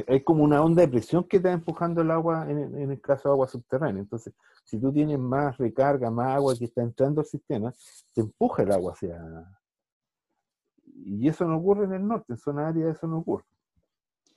hay, 0.08 0.24
como 0.24 0.44
una 0.44 0.62
onda 0.64 0.82
de 0.82 0.88
presión 0.88 1.24
que 1.26 1.38
está 1.38 1.52
empujando 1.52 2.02
el 2.02 2.12
agua 2.12 2.50
en, 2.50 2.58
en, 2.76 2.92
el 2.92 3.02
caso 3.02 3.30
de 3.30 3.34
agua 3.34 3.48
subterránea. 3.48 4.02
Entonces, 4.02 4.34
si 4.64 4.80
tú 4.80 4.92
tienes 4.92 5.20
más 5.20 5.58
recarga, 5.58 6.10
más 6.10 6.36
agua 6.36 6.56
que 6.58 6.66
está 6.66 6.82
entrando 6.82 7.22
al 7.22 7.28
sistema, 7.28 7.74
te 8.14 8.22
empuja 8.22 8.64
el 8.64 8.72
agua 8.72 8.94
hacia... 8.94 9.20
Y 11.04 11.28
eso 11.28 11.46
no 11.46 11.58
ocurre 11.58 11.86
en 11.86 11.94
el 11.94 12.08
norte, 12.08 12.34
en 12.34 12.38
zona 12.38 12.68
área 12.68 12.90
eso 12.90 13.08
no 13.08 13.20
ocurre. 13.20 13.46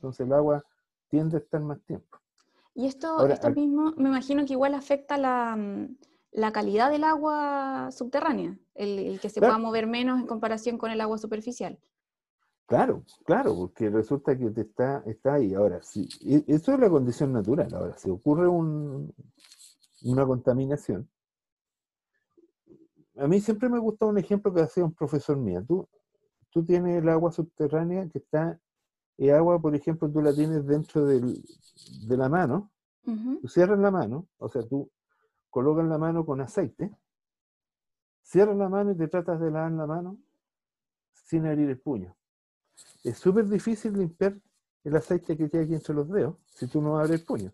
Entonces 0.04 0.26
el 0.26 0.34
agua 0.34 0.62
tiende 1.08 1.38
a 1.38 1.40
estar 1.40 1.62
más 1.62 1.80
tiempo. 1.84 2.18
Y 2.74 2.86
esto, 2.86 3.26
esto 3.26 3.50
mismo, 3.50 3.92
me 3.96 4.10
imagino 4.10 4.44
que 4.44 4.52
igual 4.52 4.74
afecta 4.74 5.16
la, 5.16 5.56
mm, 5.56 6.52
calidad 6.52 6.90
del 6.90 7.04
agua 7.04 7.88
subterránea, 7.90 8.58
el, 8.74 9.18
que 9.20 9.30
se 9.30 9.40
pueda 9.40 9.56
mover 9.56 9.86
menos 9.86 10.20
en 10.20 10.26
comparación 10.26 10.76
con 10.76 10.90
el 10.90 11.00
agua 11.00 11.16
superficial. 11.16 11.78
Claro, 12.66 13.04
claro, 13.24 13.54
porque 13.54 13.88
resulta 13.88 14.36
que 14.36 14.50
te 14.50 14.62
está, 14.62 15.02
está 15.06 15.34
ahí. 15.34 15.54
Ahora, 15.54 15.80
sí, 15.82 16.06
e, 16.20 16.44
eso 16.48 16.74
es 16.74 16.80
la 16.80 16.90
condición 16.90 17.32
natural. 17.32 17.72
Ahora, 17.74 17.96
si 17.96 18.10
ocurre 18.10 18.46
una 18.46 20.26
contaminación, 20.26 21.08
a 23.16 23.26
mí 23.26 23.40
siempre 23.40 23.70
me 23.70 23.78
gusta 23.78 24.04
un 24.04 24.18
ejemplo 24.18 24.52
que 24.52 24.60
hacía 24.60 24.84
un 24.84 24.92
profesor 24.92 25.38
mío. 25.38 25.64
Tú, 25.66 25.88
tú 26.50 26.62
tienes 26.62 27.02
el 27.02 27.08
agua 27.08 27.32
subterránea 27.32 28.06
que 28.10 28.18
está, 28.18 28.60
el 29.18 29.30
agua, 29.30 29.60
por 29.60 29.74
ejemplo, 29.74 30.10
tú 30.10 30.20
la 30.20 30.34
tienes 30.34 30.66
dentro 30.66 31.06
del, 31.06 31.42
de 32.06 32.16
la 32.16 32.28
mano, 32.28 32.70
tú 33.04 33.48
cierras 33.48 33.78
la 33.78 33.90
mano, 33.90 34.28
o 34.38 34.48
sea, 34.48 34.62
tú 34.66 34.90
colocas 35.50 35.86
la 35.86 35.98
mano 35.98 36.24
con 36.24 36.40
aceite, 36.40 36.90
cierras 38.22 38.56
la 38.56 38.68
mano 38.68 38.92
y 38.92 38.96
te 38.96 39.08
tratas 39.08 39.40
de 39.40 39.50
lavar 39.50 39.72
la 39.72 39.86
mano 39.86 40.18
sin 41.12 41.46
abrir 41.46 41.68
el 41.70 41.80
puño. 41.80 42.16
Es 43.04 43.18
súper 43.18 43.46
difícil 43.48 43.92
limpiar 43.92 44.36
el 44.82 44.96
aceite 44.96 45.36
que 45.36 45.48
tiene 45.48 45.64
aquí 45.64 45.74
entre 45.74 45.94
los 45.94 46.08
dedos 46.08 46.36
si 46.46 46.66
tú 46.66 46.80
no 46.80 46.98
abres 46.98 47.20
el 47.20 47.26
puño. 47.26 47.52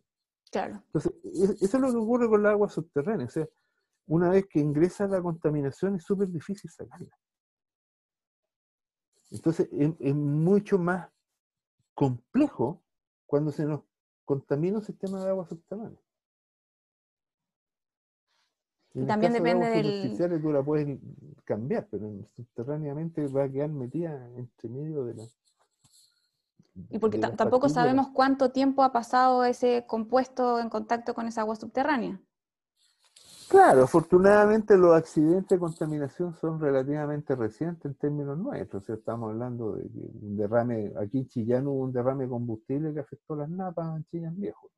Claro. 0.51 0.83
Entonces, 0.87 1.13
e, 1.25 1.65
eso 1.65 1.77
es 1.77 1.81
lo 1.81 1.91
que 1.91 1.97
ocurre 1.97 2.29
con 2.29 2.41
el 2.41 2.47
agua 2.47 2.69
subterránea. 2.69 3.27
O 3.27 3.31
sea, 3.31 3.49
una 4.07 4.31
vez 4.31 4.47
que 4.49 4.59
ingresa 4.59 5.07
la 5.07 5.23
contaminación 5.23 5.97
es 5.97 6.05
súper 6.05 6.29
difícil 6.29 6.71
sacarla. 6.71 7.17
Entonces, 9.31 9.69
es, 9.73 10.15
mucho 10.15 10.79
más 10.79 11.09
complejo 11.95 12.83
cuando 13.27 13.53
se 13.53 13.65
nos 13.65 13.83
contamina 14.25 14.79
un 14.79 14.85
sistema 14.85 15.23
de 15.23 15.31
agua 15.31 15.47
subterránea. 15.47 16.01
y 18.93 19.07
también 19.07 19.33
depende 19.33 19.69
del... 19.69 20.41
tú 20.43 20.53
la 20.53 20.63
puedes 20.63 20.99
cambiar, 21.45 21.87
pero 21.91 22.11
subterráneamente 22.35 23.27
va 23.29 23.45
a 23.45 23.49
quedar 23.49 23.71
metida 23.71 24.29
entre 24.37 24.69
medio 24.69 25.05
de 25.05 25.15
la... 25.15 25.25
Y 26.89 26.99
porque 26.99 27.19
tampoco 27.19 27.69
sabemos 27.69 28.09
cuánto 28.13 28.51
tiempo 28.53 28.83
ha 28.83 28.93
pasado 28.93 29.45
ese 29.45 29.85
compuesto 29.87 30.59
en 30.61 30.71
contacto 30.71 31.15
con 31.15 31.27
esa 31.27 31.43
agua 31.43 31.57
subterránea. 31.57 32.21
Claro, 33.51 33.83
afortunadamente 33.83 34.77
los 34.77 34.95
accidentes 34.95 35.49
de 35.49 35.59
contaminación 35.59 36.33
son 36.35 36.61
relativamente 36.61 37.35
recientes 37.35 37.85
en 37.85 37.95
términos 37.97 38.39
nuestros. 38.39 38.89
estamos 38.89 39.31
hablando 39.31 39.73
de 39.75 39.91
un 40.23 40.37
derrame, 40.37 40.93
aquí 40.97 41.19
en 41.19 41.27
Chillán 41.27 41.67
hubo 41.67 41.81
un 41.83 41.93
derrame 41.93 42.25
de 42.25 42.31
combustible 42.31 42.95
que 42.95 43.01
afectó 43.01 43.35
las 43.35 43.49
napas 43.51 43.97
en 43.97 44.05
Chillán 44.05 44.41
Viejo. 44.41 44.71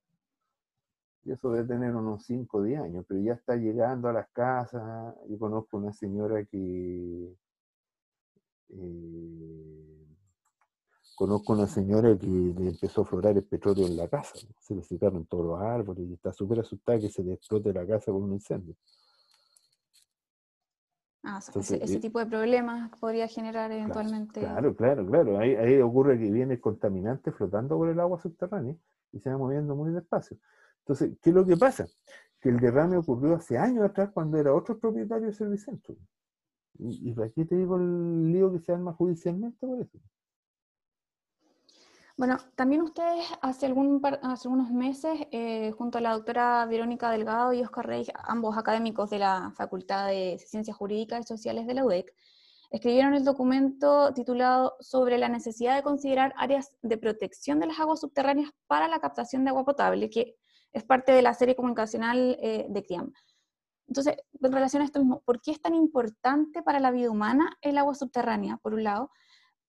Y 1.25 1.33
eso 1.33 1.50
debe 1.52 1.69
tener 1.69 1.95
unos 1.95 2.25
5 2.25 2.59
o 2.59 2.62
10 2.62 2.81
años, 2.81 3.05
pero 3.07 3.21
ya 3.21 3.35
está 3.35 3.57
llegando 3.57 4.09
a 4.09 4.14
las 4.14 4.29
casas. 4.31 5.14
Yo 5.29 5.38
conozco 5.38 5.76
una 5.76 5.93
señora 5.93 6.43
que 6.47 7.37
eh, 8.71 9.92
Conozco 11.14 11.52
una 11.52 11.66
señora 11.66 12.16
que 12.19 12.26
le 12.26 12.71
empezó 12.71 13.02
a 13.02 13.04
florar 13.04 13.37
el 13.37 13.45
petróleo 13.45 13.87
en 13.87 13.97
la 13.97 14.09
casa, 14.09 14.33
se 14.59 14.75
le 14.75 14.83
secaron 14.83 15.26
todos 15.26 15.47
los 15.47 15.61
árboles 15.61 16.09
y 16.09 16.14
está 16.14 16.33
súper 16.33 16.61
asustada 16.61 16.99
que 16.99 17.11
se 17.11 17.23
le 17.23 17.35
explote 17.35 17.73
la 17.73 17.87
casa 17.87 18.11
con 18.11 18.23
un 18.23 18.33
incendio. 18.33 18.75
Ah, 21.25 21.38
ese, 21.54 21.76
eh 21.76 22.00
tipo 22.00 22.19
de 22.19 22.26
problemas 22.26 22.90
podría 22.99 23.28
generar 23.28 23.71
eventualmente. 23.71 24.40
Claro, 24.40 24.75
claro, 24.75 25.07
claro. 25.07 25.38
Ahí, 25.38 25.54
ahí, 25.54 25.81
ocurre 25.81 26.19
que 26.19 26.31
viene 26.31 26.54
el 26.54 26.61
contaminante 26.61 27.31
flotando 27.31 27.76
por 27.76 27.88
el 27.88 28.00
agua 28.00 28.19
subterránea 28.19 28.75
y 29.12 29.21
se 29.21 29.31
va 29.31 29.38
moviendo 29.38 29.76
muy 29.76 29.92
despacio. 29.92 30.38
Entonces, 30.81 31.16
¿qué 31.23 31.31
es 31.31 31.37
lo 31.37 31.47
que 31.47 31.57
pasa? 31.57 31.87
Que 32.40 32.49
el 32.49 32.59
derrame 32.59 32.97
ocurrió 32.97 33.37
hace 33.37 33.57
años 33.57 33.85
atrás 33.85 34.11
cuando 34.12 34.37
era 34.37 34.52
otro 34.52 34.78
propietario 34.78 35.28
de 35.28 35.33
Servicentro. 35.33 35.95
Y, 36.78 37.11
y 37.11 37.23
aquí 37.23 37.45
te 37.45 37.54
digo 37.54 37.76
el 37.76 38.33
lío 38.33 38.50
que 38.50 38.59
se 38.59 38.73
arma 38.73 38.92
judicialmente 38.92 39.64
por 39.64 39.81
eso. 39.81 39.99
Bueno, 42.23 42.38
también 42.55 42.83
ustedes 42.83 43.26
hace, 43.41 43.67
algunos 43.67 44.71
meses, 44.71 45.26
eh, 45.33 45.73
junto 45.76 45.99
a 45.99 46.00
la 46.00 46.12
doctora 46.12 46.64
Verónica 46.67 47.11
Delgado 47.11 47.52
y 47.52 47.62
Oscar 47.62 47.85
Rey, 47.85 48.07
ambos 48.14 48.57
académicos 48.57 49.11
de 49.11 49.19
la 49.19 49.52
Facultad 49.57 50.07
de 50.07 50.38
Ciencias 50.38 50.76
Jurídicas 50.76 51.19
y 51.19 51.25
Sociales 51.25 51.67
de 51.67 51.75
la 51.75 51.85
UDEC, 51.85 52.14
escribieron 52.71 53.14
el 53.14 53.25
documento 53.25 54.14
titulado 54.14 54.76
Sobre 54.79 55.19
la 55.19 55.29
necesidad 55.29 55.75
de 55.75 55.83
considerar 55.83 56.33
áreas 56.37 56.71
de 56.81 56.97
protección 56.97 57.59
de 57.59 57.67
las 57.67 57.81
aguas 57.81 57.99
subterráneas 57.99 58.52
para 58.69 58.87
la 58.87 59.00
captación 59.00 59.43
de 59.43 59.50
agua 59.50 59.64
potable, 59.64 60.09
que 60.09 60.37
es 60.73 60.85
parte 60.85 61.11
de 61.11 61.23
la 61.23 61.35
serie 61.35 61.57
comunicacional 61.57 62.38
eh, 62.41 62.67
de 62.69 62.85
CRIAM. 62.85 63.12
Entonces, 63.88 64.14
en 64.41 64.52
relación 64.52 64.83
a 64.83 64.85
esto 64.85 65.00
mismo, 65.00 65.23
¿por 65.23 65.41
qué 65.41 65.50
es 65.50 65.61
tan 65.61 65.75
importante 65.75 66.62
para 66.62 66.79
la 66.79 66.93
vida 66.93 67.11
humana 67.11 67.59
el 67.62 67.79
agua 67.79 67.97
subterránea, 67.97 68.59
por 68.59 68.75
un 68.75 68.85
lado? 68.85 69.11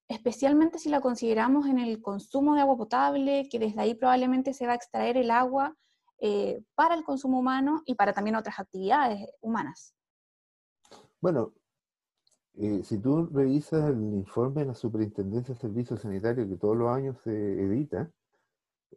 Especialmente 0.07 0.79
si 0.79 0.89
la 0.89 1.01
consideramos 1.01 1.67
en 1.67 1.79
el 1.79 2.01
consumo 2.01 2.55
de 2.55 2.61
agua 2.61 2.77
potable, 2.77 3.47
que 3.49 3.59
desde 3.59 3.81
ahí 3.81 3.95
probablemente 3.95 4.53
se 4.53 4.65
va 4.65 4.73
a 4.73 4.75
extraer 4.75 5.17
el 5.17 5.31
agua 5.31 5.75
eh, 6.19 6.63
para 6.75 6.95
el 6.95 7.03
consumo 7.03 7.39
humano 7.39 7.81
y 7.85 7.95
para 7.95 8.13
también 8.13 8.35
otras 8.35 8.59
actividades 8.59 9.27
humanas. 9.41 9.93
Bueno, 11.19 11.53
eh, 12.55 12.81
si 12.83 12.99
tú 12.99 13.27
revisas 13.27 13.89
el 13.89 13.97
informe 14.13 14.61
de 14.61 14.67
la 14.67 14.75
Superintendencia 14.75 15.53
de 15.53 15.59
Servicios 15.59 16.01
Sanitarios 16.01 16.47
que 16.47 16.57
todos 16.57 16.77
los 16.77 16.89
años 16.89 17.17
se 17.23 17.31
edita, 17.31 18.11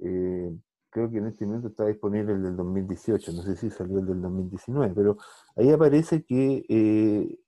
eh, 0.01 0.55
creo 0.91 1.11
que 1.11 1.19
en 1.19 1.27
este 1.27 1.47
momento 1.47 1.69
está 1.69 1.87
disponible 1.87 2.33
el 2.33 2.43
del 2.43 2.57
2018, 2.57 3.33
no 3.33 3.43
sé 3.43 3.57
si 3.57 3.71
salió 3.71 3.99
el 3.99 4.07
del 4.07 4.21
2019, 4.23 4.95
pero 4.95 5.17
ahí 5.57 5.71
aparece 5.71 6.25
que 6.25 7.39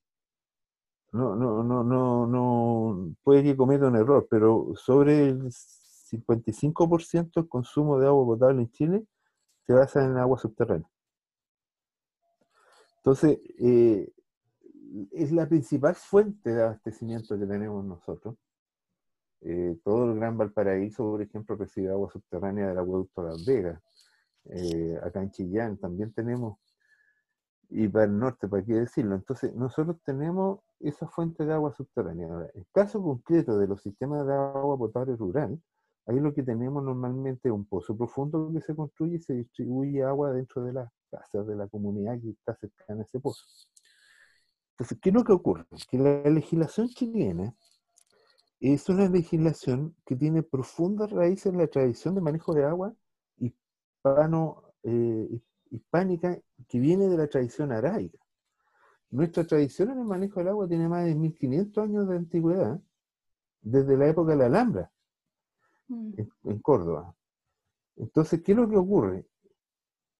no, 1.12 1.34
no, 1.36 1.62
no, 1.62 1.84
no, 1.84 2.26
no, 2.26 3.14
puede 3.22 3.42
que 3.42 3.56
cometa 3.56 3.86
un 3.86 3.96
error, 3.96 4.26
pero 4.30 4.72
sobre 4.74 5.28
el 5.28 5.50
55% 5.50 7.40
del 7.40 7.48
consumo 7.48 7.98
de 7.98 8.06
agua 8.06 8.24
potable 8.26 8.62
en 8.62 8.70
Chile 8.70 9.06
se 9.66 9.72
basa 9.72 10.04
en 10.04 10.16
agua 10.16 10.38
subterránea. 10.38 10.88
Entonces, 12.98 13.38
eh, 13.58 14.12
es 15.12 15.32
la 15.32 15.48
principal 15.48 15.94
fuente 15.94 16.50
de 16.50 16.62
abastecimiento 16.62 17.38
que 17.38 17.46
tenemos 17.46 17.84
nosotros. 17.84 18.36
Eh, 19.40 19.78
todo 19.84 20.10
el 20.10 20.16
Gran 20.16 20.36
Valparaíso, 20.36 21.04
por 21.04 21.22
ejemplo, 21.22 21.56
recibe 21.56 21.90
agua 21.90 22.10
subterránea 22.10 22.68
del 22.68 22.78
acueducto 22.78 23.22
Las 23.22 23.44
Vegas. 23.46 23.80
Eh, 24.46 24.98
acá 25.02 25.22
en 25.22 25.30
Chillán 25.30 25.76
también 25.78 26.12
tenemos 26.12 26.58
y 27.70 27.86
para 27.88 28.06
el 28.06 28.18
norte, 28.18 28.48
¿para 28.48 28.64
qué 28.64 28.74
decirlo? 28.74 29.14
Entonces, 29.14 29.54
nosotros 29.54 29.98
tenemos 30.02 30.60
esa 30.80 31.08
fuente 31.08 31.44
de 31.44 31.52
agua 31.52 31.72
subterránea. 31.72 32.28
Ahora, 32.28 32.50
el 32.54 32.66
caso 32.72 33.02
concreto 33.02 33.58
de 33.58 33.66
los 33.66 33.82
sistemas 33.82 34.26
de 34.26 34.34
agua 34.34 34.78
potable 34.78 35.16
rural, 35.16 35.60
ahí 36.06 36.20
lo 36.20 36.32
que 36.32 36.42
tenemos 36.42 36.82
normalmente 36.82 37.48
es 37.48 37.52
un 37.54 37.66
pozo 37.66 37.96
profundo 37.96 38.50
que 38.52 38.60
se 38.60 38.74
construye 38.74 39.16
y 39.16 39.20
se 39.20 39.34
distribuye 39.34 40.02
agua 40.02 40.32
dentro 40.32 40.62
de 40.64 40.72
las 40.72 40.90
casas 41.10 41.46
de 41.46 41.56
la 41.56 41.68
comunidad 41.68 42.20
que 42.20 42.30
está 42.30 42.54
cercana 42.56 43.00
a 43.00 43.04
ese 43.04 43.20
pozo. 43.20 43.44
Entonces, 44.72 44.98
¿qué 45.00 45.08
es 45.10 45.14
lo 45.14 45.24
que 45.24 45.32
ocurre? 45.32 45.66
Que 45.90 45.98
la 45.98 46.22
legislación 46.30 46.88
chilena 46.88 47.54
es 48.60 48.88
una 48.88 49.08
legislación 49.08 49.94
que 50.04 50.16
tiene 50.16 50.42
profundas 50.42 51.10
raíces 51.10 51.46
en 51.46 51.58
la 51.58 51.66
tradición 51.66 52.14
de 52.14 52.20
manejo 52.20 52.54
de 52.54 52.64
agua 52.64 52.94
hispano, 53.36 54.62
eh, 54.82 55.40
hispánica 55.70 56.38
que 56.68 56.78
viene 56.78 57.08
de 57.08 57.16
la 57.16 57.28
tradición 57.28 57.72
araica. 57.72 58.18
Nuestra 59.10 59.44
tradición 59.44 59.90
en 59.90 60.00
el 60.00 60.04
manejo 60.04 60.40
del 60.40 60.48
agua 60.48 60.68
tiene 60.68 60.88
más 60.88 61.04
de 61.04 61.14
1500 61.14 61.84
años 61.84 62.08
de 62.08 62.16
antigüedad, 62.16 62.80
desde 63.62 63.96
la 63.96 64.08
época 64.08 64.32
de 64.32 64.36
la 64.36 64.46
Alhambra, 64.46 64.92
mm. 65.88 66.12
en, 66.44 66.58
Córdoba. 66.60 67.14
Entonces, 67.96 68.42
¿qué 68.42 68.52
es 68.52 68.58
lo 68.58 68.68
que 68.68 68.76
ocurre? 68.76 69.26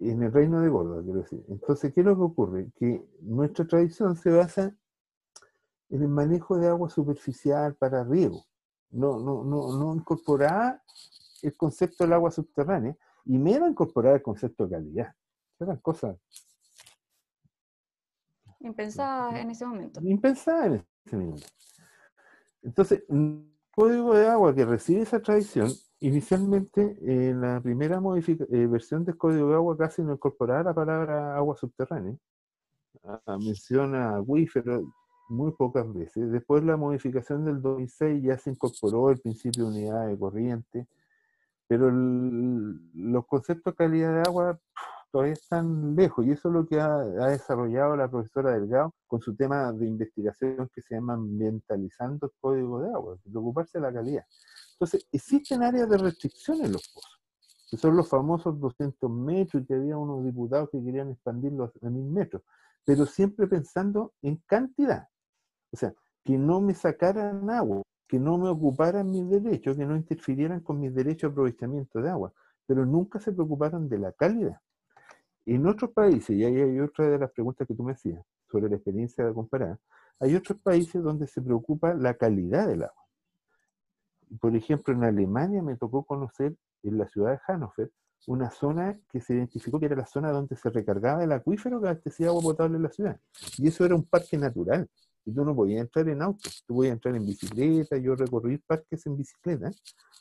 En 0.00 0.22
el 0.22 0.32
reino 0.32 0.60
de 0.60 0.70
Córdoba, 0.70 1.02
quiero 1.02 1.20
decir. 1.20 1.44
Entonces, 1.48 1.92
¿qué 1.92 2.00
es 2.00 2.06
lo 2.06 2.16
que 2.16 2.22
ocurre? 2.22 2.70
Que 2.76 3.04
nuestra 3.20 3.66
tradición 3.66 4.16
se 4.16 4.30
basa 4.30 4.76
en 5.90 6.02
el 6.02 6.08
manejo 6.08 6.56
de 6.56 6.68
agua 6.68 6.88
superficial 6.88 7.74
para 7.74 8.04
riego. 8.04 8.44
No, 8.90 9.18
no, 9.18 9.44
no, 9.44 9.76
no 9.78 9.94
incorporar 9.94 10.82
el 11.42 11.56
concepto 11.56 12.04
del 12.04 12.14
agua 12.14 12.30
subterránea 12.30 12.96
y 13.24 13.38
menos 13.38 13.70
incorporar 13.70 14.14
el 14.14 14.22
concepto 14.22 14.66
de 14.66 14.76
calidad. 14.76 15.14
Eran 15.60 15.76
cosas. 15.78 16.16
Impensadas 18.60 19.36
en 19.36 19.50
ese 19.50 19.66
momento. 19.66 20.00
Impensadas 20.02 20.66
en 20.66 20.86
ese 21.04 21.16
momento. 21.16 21.46
Entonces, 22.62 23.04
el 23.08 23.52
código 23.70 24.14
de 24.14 24.26
agua 24.26 24.54
que 24.54 24.64
recibe 24.64 25.02
esa 25.02 25.20
tradición, 25.20 25.70
inicialmente 26.00 26.98
en 27.02 27.40
la 27.40 27.60
primera 27.60 28.00
eh, 28.16 28.66
versión 28.66 29.04
del 29.04 29.16
código 29.16 29.48
de 29.48 29.54
agua 29.54 29.76
casi 29.76 30.02
no 30.02 30.12
incorporaba 30.14 30.64
la 30.64 30.74
palabra 30.74 31.36
agua 31.36 31.56
subterránea. 31.56 32.16
Ah, 33.04 33.38
menciona 33.38 34.16
acuífero 34.16 34.92
muy 35.28 35.52
pocas 35.52 35.92
veces. 35.92 36.30
Después 36.32 36.64
la 36.64 36.76
modificación 36.76 37.44
del 37.44 37.62
2006 37.62 38.22
ya 38.22 38.38
se 38.38 38.50
incorporó 38.50 39.10
el 39.10 39.20
principio 39.20 39.64
de 39.64 39.70
unidad 39.70 40.08
de 40.08 40.18
corriente 40.18 40.88
pero 41.68 41.90
los 41.90 43.26
conceptos 43.26 43.74
de 43.74 43.76
calidad 43.76 44.14
de 44.14 44.22
agua 44.22 44.58
todavía 45.10 45.32
están 45.32 45.94
lejos 45.96 46.26
y 46.26 46.32
eso 46.32 46.48
es 46.48 46.54
lo 46.54 46.66
que 46.66 46.80
ha, 46.80 46.98
desarrollado 47.28 47.96
la 47.96 48.08
profesora 48.08 48.52
Delgado 48.52 48.94
con 49.06 49.20
su 49.20 49.34
tema 49.34 49.72
de 49.72 49.86
investigación 49.86 50.68
que 50.74 50.82
se 50.82 50.94
llama 50.94 51.14
ambientalizando 51.14 52.26
el 52.26 52.32
código 52.40 52.80
de 52.80 52.90
agua, 52.90 53.16
preocuparse 53.22 53.78
de 53.78 53.82
la 53.82 53.92
calidad. 53.92 54.24
Entonces, 54.72 55.06
existen 55.10 55.62
áreas 55.62 55.88
de 55.88 55.98
restricción 55.98 56.64
en 56.64 56.72
los 56.72 56.88
pozos, 56.88 57.20
que 57.70 57.76
son 57.76 57.96
los 57.96 58.08
famosos 58.08 58.58
200 58.60 59.10
metros 59.10 59.62
y 59.62 59.66
que 59.66 59.74
había 59.74 59.96
unos 59.96 60.24
diputados 60.24 60.68
que 60.70 60.82
querían 60.82 61.10
expandirlos 61.10 61.72
a 61.82 61.90
1000 61.90 62.10
metros, 62.10 62.42
pero 62.84 63.06
siempre 63.06 63.46
pensando 63.46 64.14
en 64.22 64.36
cantidad. 64.46 65.08
O 65.72 65.76
sea, 65.76 65.92
que 66.24 66.38
no 66.38 66.60
me 66.60 66.74
sacaran 66.74 67.48
agua, 67.50 67.82
que 68.06 68.18
no 68.18 68.38
me 68.38 68.48
ocuparan 68.48 69.10
mis 69.10 69.28
derechos, 69.28 69.76
que 69.76 69.84
no 69.84 69.96
interfirieran 69.96 70.60
con 70.60 70.80
mis 70.80 70.94
derechos 70.94 71.30
de 71.30 71.32
aprovechamiento 71.32 72.00
de 72.00 72.10
agua, 72.10 72.32
pero 72.66 72.84
nunca 72.86 73.18
se 73.18 73.32
preocuparon 73.32 73.88
de 73.88 73.98
la 73.98 74.12
calidad. 74.12 74.60
En 75.50 75.66
otros 75.66 75.92
países, 75.92 76.36
y 76.36 76.44
ahí 76.44 76.60
hay 76.60 76.78
otra 76.78 77.08
de 77.08 77.18
las 77.18 77.30
preguntas 77.30 77.66
que 77.66 77.74
tú 77.74 77.82
me 77.82 77.92
hacías 77.92 78.22
sobre 78.50 78.68
la 78.68 78.76
experiencia 78.76 79.24
de 79.24 79.32
comparar, 79.32 79.78
hay 80.20 80.34
otros 80.34 80.60
países 80.60 81.02
donde 81.02 81.26
se 81.26 81.40
preocupa 81.40 81.94
la 81.94 82.12
calidad 82.12 82.68
del 82.68 82.82
agua. 82.82 83.02
Por 84.38 84.54
ejemplo, 84.54 84.92
en 84.92 85.04
Alemania 85.04 85.62
me 85.62 85.74
tocó 85.76 86.04
conocer 86.04 86.54
en 86.82 86.98
la 86.98 87.08
ciudad 87.08 87.30
de 87.30 87.38
Hannover 87.46 87.90
una 88.26 88.50
zona 88.50 89.00
que 89.08 89.22
se 89.22 89.36
identificó 89.36 89.80
que 89.80 89.86
era 89.86 89.96
la 89.96 90.04
zona 90.04 90.32
donde 90.32 90.54
se 90.54 90.68
recargaba 90.68 91.24
el 91.24 91.32
acuífero 91.32 91.80
que 91.80 91.88
abastecía 91.88 92.26
agua 92.26 92.42
potable 92.42 92.76
en 92.76 92.82
la 92.82 92.90
ciudad. 92.90 93.18
Y 93.56 93.68
eso 93.68 93.86
era 93.86 93.94
un 93.94 94.04
parque 94.04 94.36
natural. 94.36 94.86
Y 95.24 95.32
tú 95.32 95.46
no 95.46 95.56
podías 95.56 95.80
entrar 95.80 96.06
en 96.10 96.20
auto, 96.20 96.50
tú 96.66 96.74
podías 96.74 96.92
entrar 96.92 97.16
en 97.16 97.24
bicicleta. 97.24 97.96
Yo 97.96 98.14
recorrí 98.14 98.58
parques 98.58 99.06
en 99.06 99.16
bicicleta, 99.16 99.70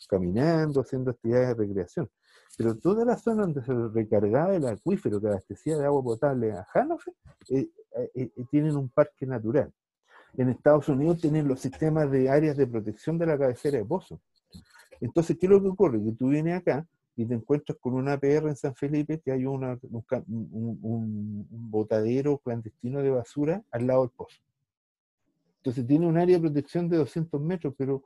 caminando, 0.07 0.79
haciendo 0.79 1.11
actividades 1.11 1.49
de 1.49 1.65
recreación. 1.65 2.09
Pero 2.57 2.75
toda 2.75 3.05
la 3.05 3.15
zona 3.17 3.43
donde 3.43 3.63
se 3.63 3.73
recargaba 3.89 4.55
el 4.55 4.65
acuífero 4.65 5.21
que 5.21 5.27
abastecía 5.27 5.77
de 5.77 5.85
agua 5.85 6.03
potable 6.03 6.51
a 6.51 6.65
Hannover, 6.73 7.13
eh, 7.49 7.69
eh, 7.95 8.11
eh, 8.15 8.31
tienen 8.49 8.75
un 8.75 8.89
parque 8.89 9.27
natural. 9.27 9.71
En 10.35 10.49
Estados 10.49 10.89
Unidos 10.89 11.21
tienen 11.21 11.47
los 11.47 11.59
sistemas 11.59 12.09
de 12.11 12.29
áreas 12.29 12.57
de 12.57 12.65
protección 12.65 13.19
de 13.19 13.27
la 13.27 13.37
cabecera 13.37 13.77
de 13.77 13.85
pozo. 13.85 14.19
Entonces, 14.99 15.37
¿qué 15.39 15.45
es 15.45 15.51
lo 15.51 15.61
que 15.61 15.67
ocurre? 15.67 16.03
Que 16.03 16.11
tú 16.13 16.29
vienes 16.29 16.57
acá 16.57 16.85
y 17.15 17.25
te 17.25 17.35
encuentras 17.35 17.77
con 17.79 17.93
una 17.93 18.13
APR 18.13 18.47
en 18.47 18.55
San 18.55 18.75
Felipe 18.75 19.19
que 19.19 19.31
hay 19.31 19.45
un, 19.45 19.63
un, 19.63 21.47
botadero 21.49 22.39
clandestino 22.39 23.01
de 23.03 23.11
basura 23.11 23.63
al 23.71 23.85
lado 23.85 24.01
del 24.01 24.11
pozo. 24.11 24.37
Entonces 25.57 25.85
tiene 25.85 26.07
un 26.07 26.17
área 26.17 26.37
de 26.37 26.41
protección 26.41 26.89
de 26.89 26.97
200 26.97 27.39
metros, 27.39 27.73
pero, 27.77 28.03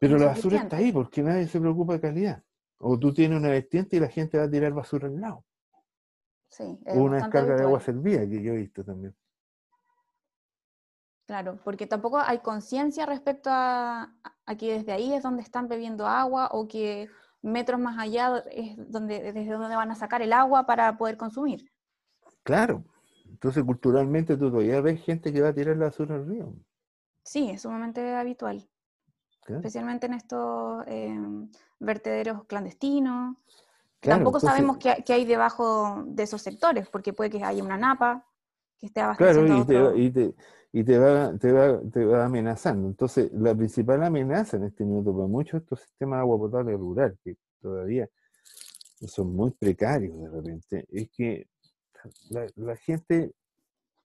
pero 0.00 0.18
la 0.18 0.26
basura 0.26 0.56
está 0.56 0.78
ahí 0.78 0.90
porque 0.90 1.22
nadie 1.22 1.46
se 1.46 1.60
preocupa 1.60 1.92
de 1.92 2.00
calidad. 2.00 2.42
O 2.78 2.98
tú 2.98 3.14
tienes 3.14 3.38
una 3.38 3.50
vertiente 3.50 3.96
y 3.96 4.00
la 4.00 4.08
gente 4.08 4.38
va 4.38 4.44
a 4.44 4.50
tirar 4.50 4.72
basura 4.72 5.06
al 5.06 5.20
lado. 5.20 5.44
Sí, 6.48 6.80
o 6.86 7.02
una 7.04 7.18
descarga 7.18 7.54
de 7.54 7.62
agua 7.62 7.78
servida 7.78 8.28
que 8.28 8.42
yo 8.42 8.54
he 8.54 8.56
visto 8.56 8.82
también. 8.82 9.14
Claro, 11.26 11.60
porque 11.62 11.86
tampoco 11.86 12.18
hay 12.18 12.38
conciencia 12.38 13.06
respecto 13.06 13.50
a, 13.52 14.12
a, 14.46 14.56
que 14.56 14.72
desde 14.72 14.90
ahí 14.90 15.12
es 15.12 15.22
donde 15.22 15.42
están 15.42 15.68
bebiendo 15.68 16.08
agua 16.08 16.48
o 16.50 16.66
que 16.66 17.08
metros 17.42 17.78
más 17.78 17.98
allá 17.98 18.42
es 18.50 18.74
donde, 18.90 19.32
desde 19.32 19.52
donde 19.52 19.76
van 19.76 19.92
a 19.92 19.94
sacar 19.94 20.22
el 20.22 20.32
agua 20.32 20.66
para 20.66 20.96
poder 20.96 21.16
consumir. 21.16 21.70
Claro, 22.42 22.84
entonces, 23.30 23.64
culturalmente, 23.64 24.36
tú 24.36 24.50
todavía 24.50 24.80
ves 24.80 25.02
gente 25.02 25.32
que 25.32 25.40
va 25.40 25.48
a 25.48 25.54
tirar 25.54 25.76
la 25.76 25.86
basura 25.86 26.16
al 26.16 26.26
río. 26.26 26.54
Sí, 27.24 27.50
es 27.50 27.62
sumamente 27.62 28.14
habitual. 28.14 28.68
Especialmente 29.46 30.06
en 30.06 30.14
estos 30.14 30.84
em, 30.86 31.48
vertederos 31.78 32.44
clandestinos. 32.44 33.36
Tampoco 34.00 34.40
sabemos 34.40 34.78
qué, 34.78 35.04
hay 35.12 35.24
debajo 35.24 36.04
de 36.06 36.22
esos 36.22 36.40
sectores, 36.40 36.88
porque 36.88 37.12
puede 37.12 37.30
que 37.30 37.44
haya 37.44 37.62
una 37.62 37.76
napa 37.76 38.26
que 38.78 38.86
esté 38.86 39.00
abasteciendo. 39.00 39.66
Claro, 39.66 39.96
y, 39.96 40.10
te, 40.10 40.22
y, 40.22 40.30
te, 40.30 40.34
y 40.72 40.84
te, 40.84 40.98
va, 40.98 41.36
te, 41.38 41.52
va, 41.52 41.80
te 41.92 42.04
va 42.04 42.24
amenazando. 42.24 42.88
Entonces, 42.88 43.30
la 43.32 43.54
principal 43.54 44.02
amenaza 44.02 44.56
en 44.56 44.64
este 44.64 44.84
minuto 44.84 45.14
para 45.14 45.26
muchos 45.26 45.52
de 45.52 45.58
estos 45.58 45.80
sistemas 45.80 46.18
de 46.18 46.20
agua 46.20 46.38
potable 46.38 46.76
rural, 46.76 47.18
que 47.22 47.36
todavía 47.60 48.08
son 49.06 49.34
muy 49.34 49.50
precarios 49.52 50.18
de 50.20 50.28
repente, 50.28 50.86
es 50.90 51.10
que 51.10 51.48
la, 52.30 52.76
gente 52.76 53.32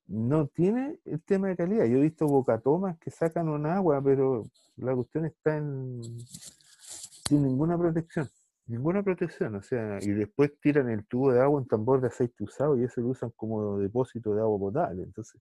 no 0.08 0.48
tiene 0.48 1.00
el 1.06 1.22
tema 1.24 1.48
de 1.48 1.56
calidad. 1.56 1.86
Yo 1.86 1.98
he 1.98 2.02
visto 2.02 2.28
bocatomas 2.28 2.98
que 3.00 3.12
sacan 3.12 3.50
un 3.50 3.66
agua, 3.66 4.02
pero 4.04 4.44
la 4.78 4.94
cuestión 4.94 5.26
está 5.26 5.58
en, 5.58 6.02
sin 7.28 7.44
ninguna 7.44 7.78
protección. 7.78 8.30
Ninguna 8.68 9.04
protección, 9.04 9.56
o 9.56 9.62
sea, 9.62 10.00
y 10.02 10.10
después 10.10 10.60
tiran 10.60 10.90
el 10.90 11.06
tubo 11.06 11.32
de 11.32 11.40
agua 11.40 11.62
en 11.62 11.68
tambor 11.68 12.02
de 12.02 12.08
aceite 12.08 12.44
usado 12.44 12.76
y 12.76 12.84
eso 12.84 13.00
lo 13.00 13.10
usan 13.10 13.32
como 13.36 13.78
depósito 13.78 14.34
de 14.34 14.42
agua 14.42 14.58
potable. 14.58 15.04
Entonces, 15.04 15.40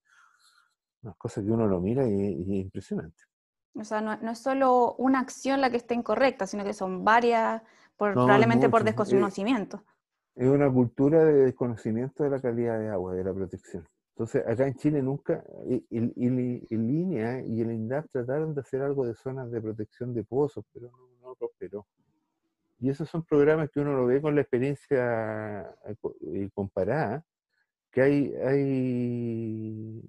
una 1.03 1.15
cosa 1.15 1.43
que 1.43 1.51
uno 1.51 1.67
lo 1.67 1.81
mira 1.81 2.07
y, 2.07 2.43
es 2.43 2.49
impresionante. 2.49 3.23
O 3.75 3.83
sea, 3.83 4.03
no, 4.03 4.13
es 4.31 4.39
solo 4.39 4.95
una 4.97 5.21
acción 5.21 5.63
la 5.63 5.71
que 5.71 5.79
está 5.79 5.95
incorrecta, 5.95 6.47
sino 6.47 6.65
que 6.65 6.75
son 6.75 7.03
varias, 7.03 7.63
probablemente 7.97 8.69
por 8.69 8.85
desconocimiento 8.85 9.83
es 10.35 10.49
una 10.49 10.71
cultura 10.71 11.25
de 11.25 11.47
desconocimiento 11.47 12.25
de 12.25 12.31
la 12.31 12.41
calidad 12.41 12.79
de 12.79 12.89
agua, 12.89 13.15
de 13.15 13.25
la 13.25 13.33
protección. 13.33 13.87
Entonces, 14.15 14.47
acá 14.47 14.67
en 14.69 14.75
Chile 14.77 15.03
nunca, 15.03 15.43
en 15.91 16.87
línea 16.87 17.41
y 17.41 17.61
el 17.61 17.73
INDAP 17.73 18.07
trataron 18.13 18.55
de 18.55 18.61
hacer 18.61 18.81
algo 18.81 19.05
de 19.05 19.15
zonas 19.15 19.51
de 19.51 19.61
protección 19.61 20.15
de 20.15 20.23
pozos, 20.23 20.65
pero 20.73 20.89
no, 21.21 21.35
prosperó. 21.35 21.87
Y 22.79 22.91
esos 22.91 23.09
son 23.09 23.25
programas 23.25 23.71
que 23.71 23.81
uno 23.81 23.97
lo 23.97 24.07
ve 24.07 24.21
con 24.23 24.37
la 24.37 24.43
experiencia 24.43 25.69
eh, 25.85 26.49
comparada, 26.55 27.25
que 27.91 28.03
hay, 28.03 28.35
hay 28.35 30.03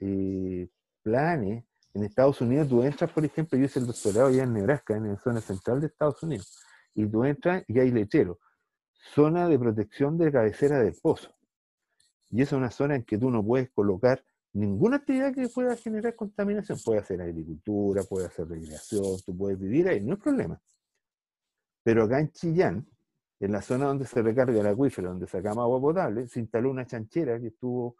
eh, 0.00 0.68
planes. 1.02 1.64
En 1.94 2.04
Estados 2.04 2.40
Unidos 2.42 2.68
tú 2.68 2.82
entras, 2.82 3.10
por 3.10 3.24
ejemplo, 3.24 3.58
yo 3.58 3.64
hice 3.64 3.78
el 3.78 3.86
doctorado 3.86 4.26
allá 4.26 4.42
en 4.42 4.52
Nebraska, 4.52 4.96
en 4.96 5.08
la 5.08 5.18
zona 5.18 5.40
central 5.40 5.80
de 5.80 5.86
Estados 5.86 6.22
Unidos, 6.22 6.58
y 6.94 7.06
tú 7.06 7.24
entras 7.24 7.64
y 7.68 7.78
hay 7.78 7.90
lecheros 7.90 8.36
zona 9.12 9.48
de 9.48 9.58
protección 9.58 10.16
de 10.18 10.32
cabecera 10.32 10.78
del 10.80 10.94
pozo. 11.00 11.33
Y 12.30 12.42
esa 12.42 12.56
es 12.56 12.58
una 12.58 12.70
zona 12.70 12.96
en 12.96 13.04
que 13.04 13.18
tú 13.18 13.30
no 13.30 13.44
puedes 13.44 13.70
colocar 13.70 14.24
ninguna 14.54 14.96
actividad 14.96 15.34
que 15.34 15.48
pueda 15.48 15.76
generar 15.76 16.14
contaminación. 16.14 16.78
Puede 16.84 17.00
hacer 17.00 17.20
agricultura, 17.20 18.02
puede 18.04 18.26
hacer 18.26 18.48
recreación, 18.48 19.20
tú 19.24 19.36
puedes 19.36 19.58
vivir 19.58 19.88
ahí, 19.88 20.00
no 20.00 20.14
hay 20.14 20.18
problema. 20.18 20.60
Pero 21.82 22.04
acá 22.04 22.20
en 22.20 22.30
Chillán, 22.32 22.86
en 23.40 23.52
la 23.52 23.60
zona 23.60 23.86
donde 23.86 24.06
se 24.06 24.22
recarga 24.22 24.58
el 24.58 24.66
acuífero, 24.66 25.10
donde 25.10 25.26
sacamos 25.26 25.64
agua 25.64 25.80
potable, 25.80 26.26
se 26.28 26.40
instaló 26.40 26.70
una 26.70 26.86
chanchera 26.86 27.38
que 27.38 27.48
estuvo 27.48 27.96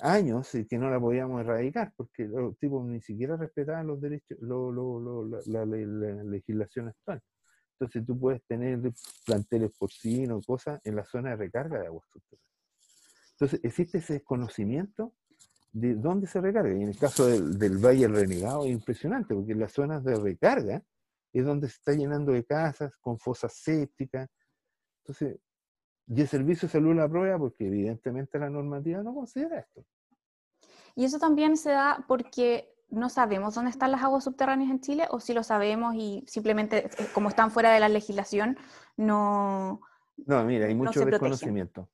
años 0.00 0.52
y 0.54 0.66
que 0.66 0.78
no 0.78 0.90
la 0.90 0.98
podíamos 0.98 1.40
erradicar 1.40 1.92
porque 1.96 2.24
los 2.24 2.58
tipos 2.58 2.84
ni 2.84 3.00
siquiera 3.00 3.36
respetaban 3.36 3.86
los 3.86 4.00
derechos, 4.00 4.36
la, 4.40 5.64
legislación 5.64 6.88
actual. 6.88 7.22
Entonces 7.78 8.06
tú 8.06 8.18
puedes 8.18 8.42
tener 8.46 8.80
planteles 9.26 9.76
porcinos, 9.78 10.44
cosas 10.46 10.80
en 10.84 10.96
la 10.96 11.04
zona 11.04 11.30
de 11.30 11.36
recarga 11.36 11.80
de 11.80 11.86
aguas 11.86 12.08
subterráneas. 12.10 12.53
Entonces 13.34 13.60
existe 13.62 13.98
ese 13.98 14.14
desconocimiento 14.14 15.14
de 15.72 15.94
dónde 15.94 16.26
se 16.26 16.40
recarga. 16.40 16.72
Y 16.72 16.82
en 16.82 16.88
el 16.88 16.98
caso 16.98 17.26
del, 17.26 17.58
del 17.58 17.78
Valle 17.78 18.08
Renegado 18.08 18.64
es 18.64 18.70
impresionante, 18.70 19.34
porque 19.34 19.52
en 19.52 19.60
las 19.60 19.72
zonas 19.72 20.04
de 20.04 20.16
recarga 20.16 20.82
es 21.32 21.44
donde 21.44 21.68
se 21.68 21.74
está 21.76 21.92
llenando 21.92 22.32
de 22.32 22.44
casas 22.44 22.96
con 23.00 23.18
fosas 23.18 23.52
sépticas. 23.54 24.30
Entonces, 25.02 25.38
y 26.06 26.20
el 26.20 26.28
servicio 26.28 26.68
de 26.68 26.72
salud 26.72 26.94
la 26.94 27.08
prueba 27.08 27.38
porque 27.38 27.66
evidentemente 27.66 28.38
la 28.38 28.50
normativa 28.50 29.02
no 29.02 29.14
considera 29.14 29.58
esto. 29.58 29.84
Y 30.94 31.04
eso 31.04 31.18
también 31.18 31.56
se 31.56 31.70
da 31.70 32.04
porque 32.06 32.72
no 32.90 33.08
sabemos 33.08 33.54
dónde 33.54 33.70
están 33.70 33.90
las 33.90 34.02
aguas 34.02 34.24
subterráneas 34.24 34.70
en 34.70 34.80
Chile 34.80 35.06
o 35.10 35.18
si 35.18 35.32
lo 35.32 35.42
sabemos 35.42 35.94
y 35.96 36.24
simplemente 36.28 36.86
eh, 36.86 36.90
como 37.12 37.28
están 37.28 37.50
fuera 37.50 37.72
de 37.72 37.80
la 37.80 37.88
legislación 37.88 38.56
no... 38.96 39.80
No, 40.16 40.44
mira, 40.44 40.66
hay 40.66 40.74
mucho 40.74 41.04
desconocimiento. 41.04 41.88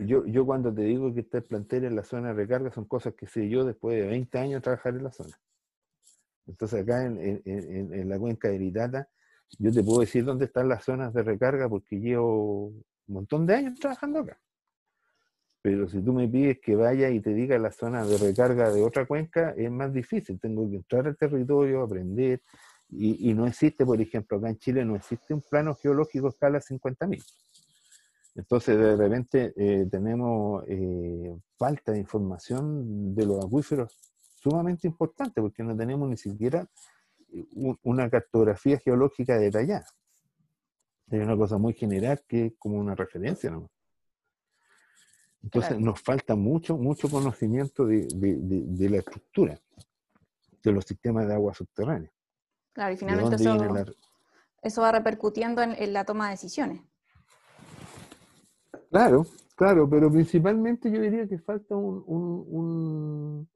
Yo, 0.00 0.26
yo 0.26 0.46
cuando 0.46 0.72
te 0.72 0.82
digo 0.82 1.12
que 1.14 1.20
está 1.20 1.38
el 1.38 1.44
plantel 1.44 1.84
en 1.84 1.96
la 1.96 2.04
zona 2.04 2.28
de 2.28 2.34
recarga 2.34 2.70
son 2.70 2.84
cosas 2.84 3.14
que 3.14 3.26
sé 3.26 3.48
yo 3.48 3.64
después 3.64 4.00
de 4.00 4.08
20 4.08 4.38
años 4.38 4.62
trabajar 4.62 4.94
en 4.94 5.04
la 5.04 5.12
zona. 5.12 5.38
Entonces 6.46 6.82
acá 6.82 7.04
en, 7.04 8.08
la 8.08 8.18
cuenca 8.18 8.48
de 8.48 8.56
Iritata 8.56 9.08
yo 9.58 9.72
te 9.72 9.82
puedo 9.82 10.00
decir 10.00 10.24
dónde 10.24 10.44
están 10.46 10.68
las 10.68 10.84
zonas 10.84 11.12
de 11.12 11.22
recarga 11.22 11.68
porque 11.68 11.98
llevo 11.98 12.66
un 12.66 12.84
montón 13.06 13.46
de 13.46 13.54
años 13.54 13.78
trabajando 13.78 14.20
acá. 14.20 14.40
Pero 15.62 15.88
si 15.88 16.00
tú 16.02 16.12
me 16.12 16.26
pides 16.26 16.58
que 16.60 16.74
vaya 16.74 17.10
y 17.10 17.20
te 17.20 17.34
diga 17.34 17.58
la 17.58 17.70
zona 17.70 18.04
de 18.04 18.16
recarga 18.16 18.70
de 18.70 18.82
otra 18.82 19.06
cuenca, 19.06 19.50
es 19.56 19.70
más 19.70 19.92
difícil. 19.92 20.40
Tengo 20.40 20.68
que 20.70 20.76
entrar 20.76 21.06
al 21.06 21.16
territorio, 21.16 21.82
aprender. 21.82 22.42
Y, 22.88 23.34
no 23.34 23.46
existe, 23.46 23.84
por 23.84 24.00
ejemplo, 24.00 24.38
acá 24.38 24.48
en 24.48 24.58
Chile 24.58 24.84
no 24.84 24.96
existe 24.96 25.32
un 25.32 25.42
plano 25.42 25.76
geológico 25.76 26.26
a 26.26 26.30
escala 26.30 26.60
50.000. 26.60 27.22
Entonces, 28.34 28.78
de 28.78 28.96
repente 28.96 29.52
eh, 29.56 29.86
tenemos 29.90 30.64
eh, 30.68 31.36
falta 31.56 31.92
de 31.92 31.98
información 31.98 33.14
de 33.14 33.26
los 33.26 33.44
acuíferos 33.44 33.98
sumamente 34.40 34.86
importante, 34.86 35.40
porque 35.40 35.62
no 35.62 35.76
tenemos 35.76 36.08
ni 36.08 36.16
siquiera 36.16 36.66
una 37.82 38.08
cartografía 38.10 38.78
geológica 38.78 39.38
detallada. 39.38 39.86
Es 41.10 41.22
una 41.22 41.36
cosa 41.36 41.58
muy 41.58 41.74
general 41.74 42.22
que 42.26 42.46
es 42.46 42.52
como 42.58 42.78
una 42.78 42.94
referencia 42.94 43.50
nomás. 43.50 43.70
Entonces 45.42 45.78
nos 45.78 46.00
falta 46.00 46.34
mucho, 46.34 46.76
mucho 46.76 47.08
conocimiento 47.08 47.86
de, 47.86 48.06
la 48.90 48.98
estructura 48.98 49.58
de 50.62 50.72
los 50.72 50.84
sistemas 50.84 51.26
de 51.26 51.34
agua 51.34 51.54
subterránea. 51.54 52.12
Claro, 52.72 52.92
y 52.92 52.96
finalmente 52.96 53.36
eso, 54.62 54.82
va 54.82 54.92
repercutiendo 54.92 55.62
en, 55.62 55.92
la 55.92 56.04
toma 56.04 56.26
de 56.26 56.32
decisiones. 56.32 56.82
Claro, 58.90 59.24
claro, 59.56 59.88
pero 59.88 60.10
principalmente 60.10 60.90
yo 60.90 61.00
diría 61.00 61.26
que 61.28 61.38
falta 61.38 61.76
un, 61.76 63.46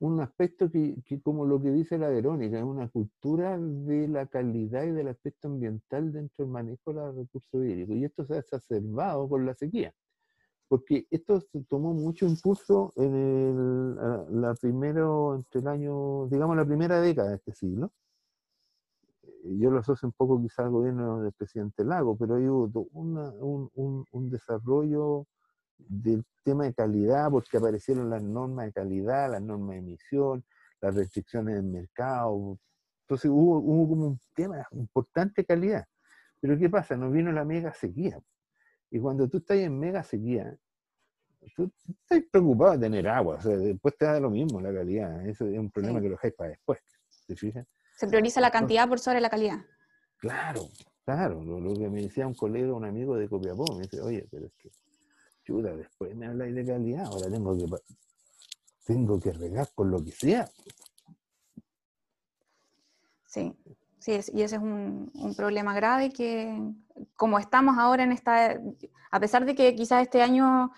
un, 0.00 0.20
aspecto 0.20 0.70
que, 0.70 0.96
como 1.22 1.46
lo 1.46 1.60
que 1.62 1.70
dice 1.70 1.98
la 1.98 2.08
Verónica, 2.08 2.58
es 2.58 2.64
una 2.64 2.88
cultura 2.88 3.56
de 3.58 4.08
la 4.08 4.26
calidad 4.26 4.84
y 4.84 4.90
del 4.90 5.08
aspecto 5.08 5.48
ambiental 5.48 6.12
dentro 6.12 6.44
del 6.44 6.52
manejo 6.52 6.92
de 6.92 6.94
los 6.94 7.16
recursos 7.16 7.64
hídricos. 7.64 7.96
Y 7.96 8.04
esto 8.04 8.24
se 8.24 8.34
ha 8.34 8.38
exacerbado 8.38 9.28
con 9.28 9.46
la 9.46 9.54
sequía 9.54 9.94
porque 10.68 11.06
esto 11.10 11.40
se 11.40 11.64
tomó 11.64 11.94
mucho 11.94 12.26
impulso 12.26 12.92
en 12.96 13.14
el, 13.14 14.40
la 14.40 14.54
primero, 14.54 15.34
entre 15.34 15.60
el 15.60 15.68
año, 15.68 16.28
digamos, 16.28 16.56
la 16.56 16.66
primera 16.66 17.00
década 17.00 17.30
de 17.30 17.36
este 17.36 17.54
siglo. 17.54 17.92
Yo 19.56 19.70
lo 19.70 19.78
asocio 19.78 20.06
un 20.06 20.12
poco 20.12 20.40
quizá 20.40 20.62
al 20.62 20.70
gobierno 20.70 21.22
del 21.22 21.32
presidente 21.32 21.84
Lago, 21.84 22.16
pero 22.16 22.36
hay 22.36 22.46
un, 22.46 23.70
un, 23.72 24.04
un, 24.10 24.30
desarrollo 24.30 25.26
del 25.78 26.24
tema 26.44 26.64
de 26.64 26.74
calidad, 26.74 27.30
porque 27.30 27.56
aparecieron 27.56 28.10
las 28.10 28.22
normas 28.22 28.66
de 28.66 28.72
calidad, 28.72 29.30
las 29.30 29.42
normas 29.42 29.70
de 29.70 29.78
emisión, 29.78 30.44
las 30.80 30.94
restricciones 30.94 31.54
del 31.56 31.64
mercado. 31.64 32.58
Entonces 33.02 33.30
hubo, 33.30 33.58
hubo 33.58 33.88
como 33.88 34.06
un 34.08 34.20
tema 34.34 34.66
importante 34.72 35.42
de 35.42 35.46
calidad. 35.46 35.84
Pero 36.40 36.58
¿qué 36.58 36.68
pasa? 36.68 36.96
Nos 36.96 37.12
vino 37.12 37.32
la 37.32 37.44
mega 37.44 37.72
sequía. 37.72 38.20
Y 38.90 38.98
cuando 39.00 39.28
tú 39.28 39.38
estás 39.38 39.58
en 39.58 39.78
mega 39.78 40.02
sequía, 40.02 40.56
tú, 41.54 41.70
estás 41.88 42.22
preocupado 42.30 42.72
de 42.72 42.78
tener 42.78 43.08
agua, 43.08 43.36
o 43.36 43.40
sea, 43.40 43.56
después 43.56 43.96
te 43.96 44.04
da 44.04 44.20
lo 44.20 44.30
mismo 44.30 44.60
la 44.60 44.72
calidad. 44.72 45.26
Eso 45.26 45.46
es 45.46 45.58
un 45.58 45.70
problema 45.70 46.00
que 46.00 46.08
lo 46.08 46.12
dejáis 46.12 46.34
para 46.34 46.50
después. 46.50 46.80
¿Te 47.26 47.36
fijas? 47.36 47.66
Se 47.98 48.06
prioriza 48.06 48.40
la 48.40 48.52
cantidad 48.52 48.88
por 48.88 49.00
sobre 49.00 49.20
la 49.20 49.28
calidad. 49.28 49.58
Claro, 50.18 50.68
claro. 51.04 51.42
Lo, 51.42 51.74
que 51.74 51.88
me 51.88 52.02
decía 52.02 52.28
un 52.28 52.34
colega, 52.34 52.72
un 52.72 52.84
amigo 52.84 53.16
de 53.16 53.28
Copiapó, 53.28 53.64
me 53.74 53.82
dice, 53.82 54.00
oye, 54.00 54.24
pero 54.30 54.46
es 54.46 54.52
que, 54.54 54.70
chuta, 55.42 55.74
después 55.74 56.14
me 56.14 56.26
habláis 56.26 56.54
de 56.54 56.64
calidad, 56.64 57.06
ahora 57.06 57.28
tengo 57.28 57.56
que, 57.56 57.66
tengo 58.84 59.18
que 59.18 59.32
regar 59.32 59.66
por 59.74 59.88
lo 59.88 60.04
que 60.04 60.12
sea. 60.12 60.48
Sí, 63.26 63.52
Sí, 63.98 64.12
y 64.32 64.42
ese 64.42 64.56
es 64.56 64.62
un, 64.62 65.34
problema 65.36 65.74
grave 65.74 66.12
que, 66.12 66.56
como 67.16 67.38
estamos 67.40 67.78
ahora 67.78 68.04
en 68.04 68.12
esta, 68.12 68.60
a 69.10 69.20
pesar 69.20 69.44
de 69.44 69.56
que 69.56 69.74
quizás 69.74 70.02
este 70.02 70.22
año 70.22 70.70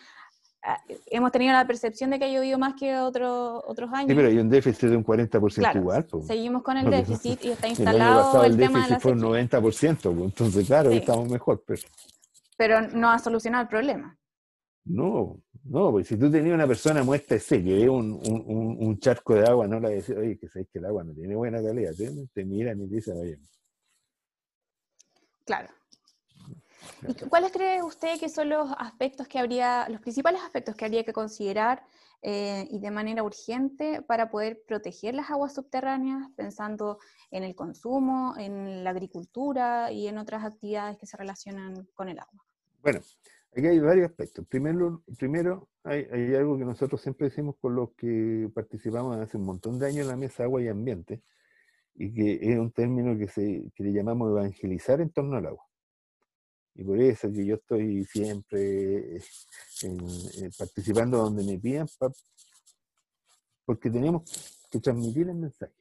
hemos 1.06 1.32
tenido 1.32 1.52
la 1.52 1.66
percepción 1.66 2.10
de 2.10 2.18
que 2.18 2.26
ha 2.26 2.28
llovido 2.28 2.58
más 2.58 2.74
que 2.74 2.96
otros 2.96 3.62
otros 3.66 3.90
años. 3.92 4.08
Sí, 4.08 4.14
pero 4.14 4.28
hay 4.28 4.38
un 4.38 4.50
déficit 4.50 4.90
de 4.90 4.96
un 4.96 5.04
40% 5.04 5.76
igual. 5.76 6.06
Seguimos 6.26 6.62
con 6.62 6.76
el 6.76 6.90
déficit 6.90 7.44
y 7.44 7.50
está 7.50 7.68
instalado 7.68 8.44
el, 8.44 8.56
tema 8.56 8.84
de 8.84 8.90
la 8.90 9.00
fue 9.00 9.12
un 9.12 9.20
90%, 9.20 10.24
entonces 10.24 10.66
claro, 10.66 10.90
estamos 10.90 11.28
mejor. 11.28 11.62
Pero... 11.66 11.82
pero 12.56 12.80
no 12.82 13.10
ha 13.10 13.18
solucionado 13.18 13.62
el 13.62 13.68
problema. 13.68 14.16
No, 14.84 15.40
no, 15.64 15.90
porque 15.92 16.08
si 16.08 16.16
tú 16.16 16.30
tenías 16.30 16.54
una 16.54 16.66
persona 16.66 17.02
muestra 17.02 17.36
ese 17.36 17.62
que 17.62 17.74
ve 17.74 17.88
un, 17.88 18.18
un, 18.24 18.98
charco 18.98 19.34
de 19.34 19.46
agua, 19.46 19.66
no 19.66 19.78
le 19.78 19.90
decís, 19.96 20.16
oye, 20.16 20.38
que 20.38 20.48
sabes 20.48 20.68
que 20.72 20.78
el 20.78 20.86
agua 20.86 21.04
no 21.04 21.12
tiene 21.12 21.36
buena 21.36 21.62
calidad, 21.62 21.92
te, 22.32 22.44
miran 22.44 22.80
y 22.80 22.88
te 22.88 22.94
dicen, 22.96 23.18
oye. 23.18 23.38
Claro. 25.44 25.68
¿Y 27.06 27.14
cuáles 27.28 27.52
cree 27.52 27.82
usted 27.82 28.18
que 28.18 28.28
son 28.28 28.48
los 28.48 28.70
aspectos 28.78 29.28
que 29.28 29.38
habría, 29.38 29.88
los 29.88 30.00
principales 30.00 30.42
aspectos 30.42 30.74
que 30.74 30.84
habría 30.84 31.04
que 31.04 31.12
considerar 31.12 31.82
eh, 32.22 32.66
y 32.70 32.78
de 32.78 32.90
manera 32.90 33.22
urgente 33.22 34.02
para 34.02 34.30
poder 34.30 34.62
proteger 34.66 35.14
las 35.14 35.30
aguas 35.30 35.54
subterráneas, 35.54 36.30
pensando 36.36 36.98
en 37.30 37.44
el 37.44 37.54
consumo, 37.54 38.34
en 38.36 38.84
la 38.84 38.90
agricultura 38.90 39.90
y 39.90 40.08
en 40.08 40.18
otras 40.18 40.44
actividades 40.44 40.98
que 40.98 41.06
se 41.06 41.16
relacionan 41.16 41.86
con 41.94 42.08
el 42.08 42.18
agua? 42.18 42.44
Bueno, 42.82 43.00
Aquí 43.56 43.66
hay 43.66 43.80
varios 43.80 44.10
aspectos. 44.10 44.46
Primero, 44.46 45.02
primero 45.18 45.68
hay, 45.82 46.04
algo 46.34 46.56
que 46.56 46.64
nosotros 46.64 47.00
siempre 47.00 47.28
decimos 47.28 47.56
con 47.60 47.74
los 47.74 47.90
que 47.96 48.48
participamos 48.54 49.16
hace 49.16 49.38
un 49.38 49.44
montón 49.44 49.78
de 49.78 49.86
años 49.86 50.02
en 50.02 50.08
la 50.08 50.16
mesa 50.16 50.44
Agua 50.44 50.62
y 50.62 50.68
Ambiente, 50.68 51.22
y 51.94 52.14
que 52.14 52.38
es 52.40 52.58
un 52.58 52.70
término 52.70 53.18
que, 53.18 53.26
se, 53.26 53.64
que 53.74 53.82
le 53.82 53.92
llamamos 53.92 54.30
evangelizar 54.30 55.00
en 55.00 55.10
torno 55.10 55.36
al 55.36 55.46
agua. 55.46 55.64
Y 56.74 56.84
por 56.84 57.00
eso 57.00 57.30
que 57.32 57.44
yo 57.44 57.56
estoy 57.56 58.04
siempre 58.04 59.16
eh, 59.16 60.50
participando 60.56 61.18
donde 61.18 61.44
me 61.44 61.58
pidan, 61.58 61.86
porque 63.64 63.90
tenemos 63.90 64.22
que 64.70 64.80
transmitir 64.80 65.28
el 65.28 65.36
mensaje. 65.36 65.74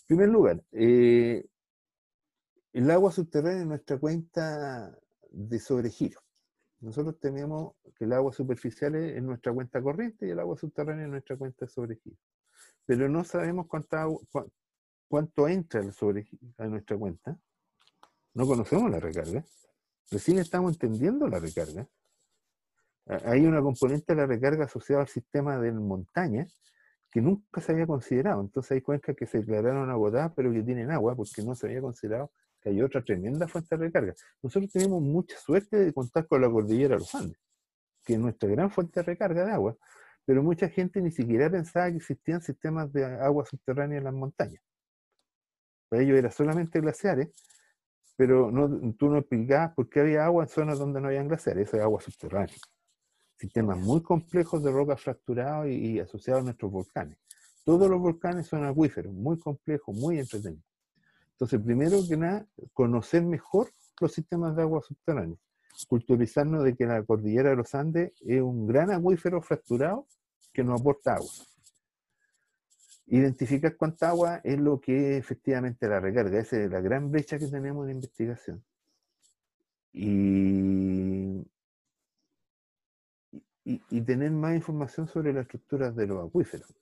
En 0.00 0.06
primer 0.06 0.28
lugar, 0.28 0.62
eh, 0.72 1.46
el 2.72 2.90
agua 2.90 3.10
subterránea 3.10 3.62
es 3.62 3.66
nuestra 3.66 3.98
cuenta 3.98 4.96
de 5.30 5.58
sobregiro. 5.58 6.20
Nosotros 6.80 7.18
tenemos 7.18 7.74
que 7.96 8.04
el 8.04 8.12
agua 8.12 8.32
superficial 8.32 8.94
es 8.94 9.22
nuestra 9.22 9.52
cuenta 9.52 9.82
corriente 9.82 10.26
y 10.26 10.30
el 10.30 10.38
agua 10.38 10.56
subterránea 10.56 11.06
es 11.06 11.10
nuestra 11.10 11.36
cuenta 11.36 11.66
sobregiro. 11.66 12.18
Pero 12.84 13.08
no 13.08 13.24
sabemos 13.24 13.66
cuánta, 13.66 14.06
cuánto 15.08 15.48
entra 15.48 15.90
sobregiro 15.90 16.52
a 16.58 16.66
nuestra 16.66 16.96
cuenta. 16.96 17.38
No 18.36 18.46
conocemos 18.46 18.88
la 18.90 19.00
recarga. 19.00 19.44
Recién 20.10 20.38
estamos 20.38 20.74
entendiendo 20.74 21.26
la 21.26 21.40
recarga. 21.40 21.88
Hay 23.24 23.44
una 23.46 23.60
componente 23.60 24.14
de 24.14 24.20
la 24.20 24.26
recarga 24.26 24.66
asociada 24.66 25.02
al 25.02 25.08
sistema 25.08 25.58
de 25.58 25.72
montaña 25.72 26.46
que 27.10 27.20
nunca 27.20 27.60
se 27.60 27.72
había 27.72 27.86
considerado. 27.88 28.40
Entonces 28.40 28.72
hay 28.72 28.80
cuencas 28.82 29.16
que 29.16 29.26
se 29.26 29.38
declararon 29.38 29.90
agotadas 29.90 30.32
pero 30.36 30.52
que 30.52 30.62
tienen 30.62 30.92
agua 30.92 31.16
porque 31.16 31.42
no 31.42 31.56
se 31.56 31.66
había 31.66 31.80
considerado 31.80 32.30
hay 32.68 32.82
otra 32.82 33.02
tremenda 33.02 33.46
fuente 33.48 33.76
de 33.76 33.84
recarga. 33.84 34.14
Nosotros 34.42 34.70
tenemos 34.72 35.00
mucha 35.00 35.38
suerte 35.38 35.76
de 35.76 35.92
contar 35.92 36.26
con 36.26 36.40
la 36.40 36.50
cordillera 36.50 36.96
los 36.96 37.14
Andes, 37.14 37.38
que 38.04 38.14
es 38.14 38.18
nuestra 38.18 38.48
gran 38.48 38.70
fuente 38.70 39.00
de 39.00 39.04
recarga 39.04 39.44
de 39.44 39.52
agua, 39.52 39.76
pero 40.24 40.42
mucha 40.42 40.68
gente 40.68 41.00
ni 41.00 41.10
siquiera 41.10 41.50
pensaba 41.50 41.90
que 41.90 41.98
existían 41.98 42.42
sistemas 42.42 42.92
de 42.92 43.04
agua 43.04 43.44
subterránea 43.44 43.98
en 43.98 44.04
las 44.04 44.14
montañas. 44.14 44.62
Para 45.88 46.02
ellos 46.02 46.18
era 46.18 46.30
solamente 46.30 46.80
glaciares, 46.80 47.28
pero 48.16 48.50
no, 48.50 48.94
tú 48.94 49.08
no 49.08 49.18
explicabas 49.18 49.74
por 49.74 49.88
qué 49.88 50.00
había 50.00 50.24
agua 50.24 50.44
en 50.44 50.48
zonas 50.48 50.78
donde 50.78 51.00
no 51.00 51.08
había 51.08 51.22
glaciares, 51.22 51.68
eso 51.68 51.76
es 51.76 51.82
agua 51.82 52.00
subterránea. 52.00 52.56
Sistemas 53.38 53.78
muy 53.78 54.02
complejos 54.02 54.62
de 54.62 54.72
roca 54.72 54.96
fracturados 54.96 55.68
y, 55.68 55.92
y 55.92 56.00
asociados 56.00 56.40
a 56.40 56.44
nuestros 56.44 56.72
volcanes. 56.72 57.18
Todos 57.64 57.90
los 57.90 58.00
volcanes 58.00 58.46
son 58.46 58.64
acuíferos, 58.64 59.12
muy 59.12 59.38
complejos, 59.38 59.94
muy 59.94 60.18
entretenidos. 60.18 60.64
Entonces, 61.32 61.60
primero 61.60 61.98
que 62.08 62.16
nada, 62.16 62.46
conocer 62.72 63.22
mejor 63.22 63.68
los 64.00 64.12
sistemas 64.12 64.56
de 64.56 64.62
agua 64.62 64.80
subterráneos. 64.82 65.38
Culturizarnos 65.86 66.64
de 66.64 66.74
que 66.74 66.86
la 66.86 67.02
cordillera 67.02 67.50
de 67.50 67.56
los 67.56 67.74
Andes 67.74 68.12
es 68.22 68.40
un 68.40 68.66
gran 68.66 68.90
acuífero 68.90 69.42
fracturado 69.42 70.06
que 70.54 70.64
nos 70.64 70.80
aporta 70.80 71.16
agua. 71.16 71.28
Identificar 73.06 73.76
cuánta 73.76 74.08
agua 74.08 74.40
es 74.42 74.58
lo 74.58 74.80
que 74.80 75.12
es 75.12 75.18
efectivamente 75.18 75.88
la 75.88 76.00
recarga. 76.00 76.40
Esa 76.40 76.60
es 76.60 76.70
la 76.70 76.80
gran 76.80 77.10
brecha 77.10 77.38
que 77.38 77.46
tenemos 77.46 77.86
en 77.86 77.96
investigación. 77.96 78.64
Y, 79.92 81.46
y, 83.64 83.82
y, 83.90 84.00
tener 84.02 84.30
más 84.32 84.54
información 84.54 85.08
sobre 85.08 85.32
las 85.32 85.42
estructuras 85.42 85.94
de 85.96 86.06
los 86.06 86.26
acuíferos. 86.26 86.74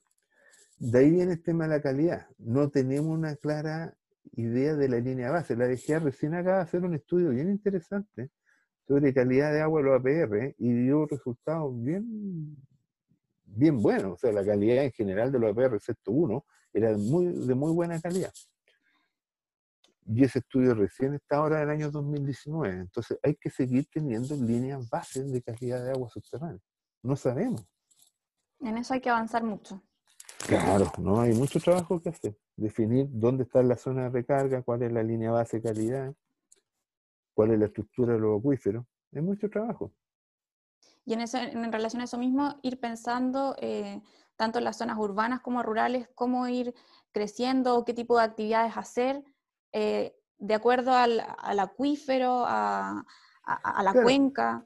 De 0.77 0.99
ahí 0.99 1.11
viene 1.11 1.33
el 1.33 1.43
tema 1.43 1.65
de 1.65 1.69
la 1.75 1.81
calidad. 1.81 2.27
No 2.37 2.69
tenemos 2.69 3.15
una 3.17 3.35
clara 3.35 3.95
idea 4.33 4.75
de 4.75 4.89
la 4.89 4.99
línea 4.99 5.31
base. 5.31 5.55
La 5.55 5.67
DGA 5.67 5.99
recién 5.99 6.33
acaba 6.33 6.57
de 6.57 6.63
hacer 6.63 6.83
un 6.83 6.95
estudio 6.95 7.29
bien 7.29 7.49
interesante 7.49 8.31
sobre 8.87 9.13
calidad 9.13 9.51
de 9.51 9.61
agua 9.61 9.81
de 9.81 9.87
los 9.87 9.99
APR 9.99 10.55
y 10.57 10.73
dio 10.73 11.05
resultados 11.05 11.73
bien, 11.83 12.55
bien 13.45 13.81
buenos. 13.81 14.13
O 14.13 14.17
sea, 14.17 14.31
la 14.31 14.45
calidad 14.45 14.83
en 14.83 14.91
general 14.91 15.31
de 15.31 15.39
los 15.39 15.51
APR, 15.51 15.75
excepto 15.75 16.11
uno, 16.11 16.45
era 16.73 16.91
de 16.91 16.97
muy, 16.97 17.25
de 17.25 17.55
muy 17.55 17.71
buena 17.71 17.99
calidad. 18.01 18.33
Y 20.07 20.23
ese 20.23 20.39
estudio 20.39 20.75
recién 20.75 21.15
está 21.15 21.37
ahora 21.37 21.59
del 21.59 21.69
año 21.69 21.89
2019. 21.89 22.79
Entonces 22.79 23.17
hay 23.23 23.35
que 23.35 23.49
seguir 23.49 23.87
teniendo 23.91 24.35
líneas 24.35 24.87
bases 24.89 25.31
de 25.31 25.41
calidad 25.41 25.83
de 25.83 25.91
agua 25.91 26.09
subterránea. 26.09 26.61
No 27.01 27.15
sabemos. 27.15 27.65
En 28.59 28.77
eso 28.77 28.93
hay 28.93 29.01
que 29.01 29.09
avanzar 29.09 29.43
mucho. 29.43 29.81
Claro, 30.47 30.91
no 30.99 31.21
hay 31.21 31.33
mucho 31.33 31.59
trabajo 31.59 31.99
que 32.01 32.09
hacer. 32.09 32.37
Definir 32.55 33.07
dónde 33.09 33.43
está 33.43 33.63
la 33.63 33.77
zona 33.77 34.03
de 34.03 34.09
recarga, 34.09 34.61
cuál 34.61 34.83
es 34.83 34.91
la 34.91 35.01
línea 35.01 35.31
base 35.31 35.57
de 35.57 35.63
calidad, 35.63 36.13
cuál 37.33 37.51
es 37.51 37.59
la 37.59 37.65
estructura 37.65 38.13
de 38.13 38.19
los 38.19 38.39
acuíferos. 38.39 38.85
Hay 39.13 39.21
mucho 39.21 39.49
trabajo. 39.49 39.91
Y 41.05 41.13
en, 41.13 41.21
en 41.21 41.71
relación 41.71 42.01
a 42.01 42.05
eso 42.05 42.17
mismo, 42.17 42.59
ir 42.63 42.79
pensando 42.79 43.55
eh, 43.59 44.01
tanto 44.35 44.59
en 44.59 44.65
las 44.65 44.77
zonas 44.77 44.97
urbanas 44.97 45.41
como 45.41 45.63
rurales, 45.63 46.09
cómo 46.15 46.47
ir 46.47 46.73
creciendo, 47.11 47.85
qué 47.85 47.93
tipo 47.93 48.17
de 48.17 48.25
actividades 48.25 48.75
hacer, 48.75 49.23
eh, 49.71 50.15
de 50.37 50.53
acuerdo 50.53 50.93
al, 50.93 51.21
acuífero, 51.59 52.43
a, 52.45 53.05
la 53.83 53.93
cuenca. 53.93 54.65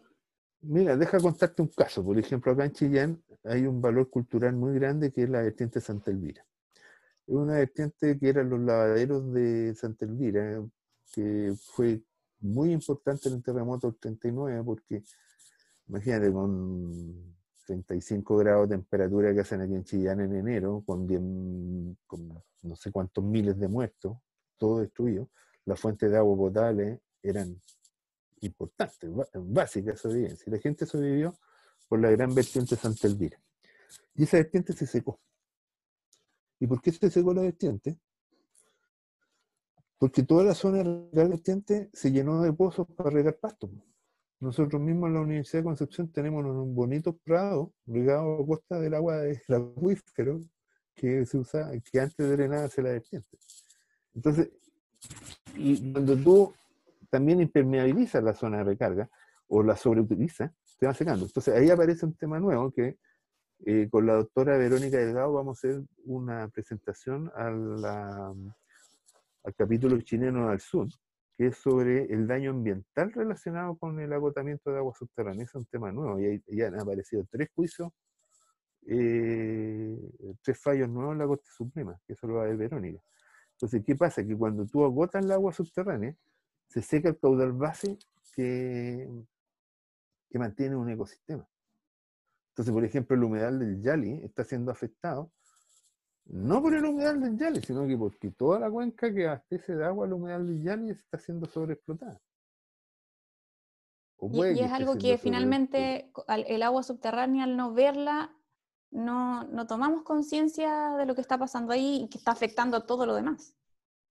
Mira, 0.62 0.96
deja 0.98 1.20
contarte 1.20 1.62
un 1.62 1.68
caso. 1.68 2.04
Por 2.04 2.18
ejemplo, 2.18 2.52
acá 2.52 2.66
en 2.66 2.72
Chillán 2.72 3.24
hay 3.44 3.66
un 3.68 3.82
valor 3.82 4.10
cultural 4.10 4.56
muy 4.56 4.74
grande 4.76 5.12
que 5.12 5.24
es 5.24 5.30
la 5.30 5.42
vertiente 5.42 5.80
Santa 5.80 6.12
Elvira. 6.12 6.46
Es 7.28 7.36
una 7.36 7.54
vertiente 7.54 8.18
que 8.18 8.30
eran 8.30 8.50
los 8.50 8.60
lavaderos 8.60 9.32
de 9.32 9.76
Santa 9.76 10.06
Elvira, 10.06 10.64
que 11.14 11.54
fue 11.74 12.02
muy 12.40 12.72
importante 12.72 13.30
en 13.30 13.36
el 13.36 13.44
terremoto 13.44 13.92
del 13.92 14.00
39, 14.00 14.64
porque 14.64 15.04
imagínate, 15.90 16.32
con 16.32 17.36
35 17.66 18.38
grados 18.38 18.70
de 18.70 18.78
temperatura 18.78 19.34
que 19.34 19.42
hacen 19.42 19.62
aquí 19.62 19.74
en 19.74 19.84
Chillán 19.84 20.22
en 20.22 20.36
enero, 20.36 20.84
con, 20.86 21.08
con 22.08 22.44
no 22.64 22.76
sé 22.76 22.92
cuántos 22.92 23.24
miles 23.24 23.60
de 23.60 23.68
muertos, 23.68 24.18
todo 24.58 24.80
destruido, 24.80 25.30
las 25.66 25.80
fuentes 25.80 26.10
de 26.10 26.18
agua 26.18 26.36
potable 26.36 27.02
eran 27.22 27.60
importantes, 28.42 29.10
básicas 29.34 30.00
sobrevivencia. 30.00 30.46
Y 30.48 30.52
la 30.52 30.60
gente 30.60 30.86
sobrevivió 30.86 31.34
por 31.88 32.00
la 32.00 32.10
gran 32.12 32.34
vertiente 32.34 32.76
Santa 32.76 33.08
Elvira. 33.08 33.40
Y 34.16 34.24
esa 34.24 34.38
vertiente 34.38 34.74
se 34.74 34.86
secó. 34.86 35.20
¿Y 36.60 36.68
por 36.68 36.82
qué 36.82 36.92
se 36.92 37.10
secó 37.10 37.34
la 37.34 37.42
vertiente? 37.42 38.00
Porque 39.98 40.24
toda 40.24 40.44
la 40.44 40.54
zona 40.54 40.78
de 40.80 41.10
la 41.12 41.28
vertiente 41.28 41.90
se 41.94 42.12
llenó 42.12 42.42
de 42.42 42.54
pozos 42.54 42.88
para 42.96 43.10
regar 43.10 43.38
pasto. 43.38 43.70
Nosotros 44.40 44.82
mismos 44.82 45.08
en 45.10 45.14
la 45.16 45.22
Universidad 45.22 45.60
de 45.60 45.66
Concepción 45.66 46.12
tenemos 46.12 46.46
un 46.46 46.74
bonito 46.74 47.18
prado 47.18 47.74
regado 47.86 48.42
a 48.42 48.46
costa 48.46 48.80
del 48.80 48.94
agua 48.94 49.18
del 49.18 49.42
acuífero 49.50 50.40
que 50.96 51.26
se 51.26 51.38
usa, 51.38 51.72
que 51.92 52.00
antes 52.00 52.30
drenaba 52.30 52.66
hacia 52.66 52.84
la 52.84 52.92
vertiente. 52.92 53.38
Entonces, 54.16 54.50
y 55.56 55.92
cuando 55.92 56.16
tú 56.18 56.54
también 57.10 57.42
impermeabilizas 57.42 58.24
la 58.24 58.34
zona 58.34 58.60
de 58.60 58.64
recarga 58.64 59.10
o 59.48 59.62
la 59.62 59.76
sobreutilizas, 59.76 60.52
te 60.78 60.86
va 60.86 60.94
secando. 60.94 61.26
Entonces 61.26 61.54
ahí 61.56 61.70
aparece 61.70 62.06
un 62.06 62.16
tema 62.16 62.40
nuevo 62.40 62.72
que 62.72 62.98
eh, 63.66 63.90
con 63.92 64.06
la 64.06 64.14
doctora 64.14 64.58
Verónica 64.58 64.98
Delgado 64.98 65.34
vamos 65.34 65.58
a 65.58 65.68
hacer 65.68 65.82
una 66.06 66.48
presentación 66.48 67.30
al 67.36 68.54
capítulo 69.58 70.00
chileno 70.02 70.50
al 70.50 70.62
sur, 70.62 70.88
que 71.40 71.48
es 71.48 71.58
sobre 71.58 72.04
el 72.14 72.28
daño 72.28 72.52
ambiental 72.52 73.14
relacionado 73.14 73.78
con 73.78 73.98
el 74.02 74.12
agotamiento 74.12 74.72
de 74.72 74.80
agua 74.80 74.94
subterránea. 74.94 75.46
Es 75.46 75.56
un 75.56 75.64
tema 75.68 75.90
nuevo 75.90 76.20
y 76.20 76.44
ya 76.50 76.68
han 76.68 76.78
aparecido 76.78 77.26
tres 77.32 77.48
juicios, 77.56 77.94
eh, 78.86 79.98
tres 80.42 80.60
fallos 80.60 80.90
nuevos 80.90 81.14
en 81.14 81.20
la 81.20 81.28
Corte 81.28 81.48
Suprema, 81.50 81.98
que 82.06 82.12
eso 82.12 82.28
lo 82.28 82.34
va 82.34 82.44
a 82.44 82.48
ver 82.48 82.58
Verónica. 82.58 83.02
Entonces, 83.54 83.82
¿qué 83.86 83.96
pasa? 83.96 84.22
Que 84.28 84.36
cuando 84.36 84.66
tú 84.66 84.84
agotas 84.84 85.24
el 85.24 85.32
agua 85.32 85.54
subterránea, 85.54 86.14
se 86.68 86.82
seca 86.82 87.08
el 87.08 87.18
caudal 87.18 87.54
base 87.54 87.98
que, 88.36 89.10
que 90.30 90.40
mantiene 90.40 90.76
un 90.76 90.90
ecosistema. 90.90 91.48
Entonces, 92.50 92.74
por 92.74 92.84
ejemplo, 92.84 93.16
el 93.16 93.24
humedal 93.24 93.60
del 93.60 93.82
Yali 93.82 94.26
está 94.26 94.44
siendo 94.44 94.74
afectado 94.74 95.32
no 96.30 96.62
por 96.62 96.76
el 96.76 96.86
humedal 96.86 97.20
del 97.20 97.38
Yali, 97.38 97.62
sino 97.62 97.88
que 97.88 97.98
porque 97.98 98.32
toda 98.32 98.60
la 98.60 98.70
cuenca 98.70 99.14
que 99.14 99.28
abastece 99.28 99.76
de 99.76 99.86
agua 99.86 100.06
al 100.06 100.14
humedal 100.14 100.48
del 100.48 100.62
Yali 100.62 100.92
está 100.92 101.18
siendo 101.18 101.48
sobreexplotada. 101.48 102.20
Y, 104.22 104.46
y, 104.46 104.60
es 104.60 104.72
algo 104.72 104.98
que 104.98 105.18
finalmente 105.18 106.12
el 106.28 106.62
agua 106.62 106.84
subterránea, 106.84 107.46
al 107.46 107.56
no 107.56 107.74
verla, 107.74 108.36
no, 108.92 109.46
no 109.46 109.66
tomamos 109.66 110.04
conciencia 110.04 110.96
de 110.98 111.06
lo 111.06 111.16
que 111.16 111.22
está 111.22 111.38
pasando 111.38 111.72
ahí 111.72 112.04
y 112.04 112.10
que 112.10 112.18
está 112.18 112.32
afectando 112.32 112.78
a 112.78 112.86
todo 112.86 113.06
lo 113.06 113.16
demás. 113.16 113.56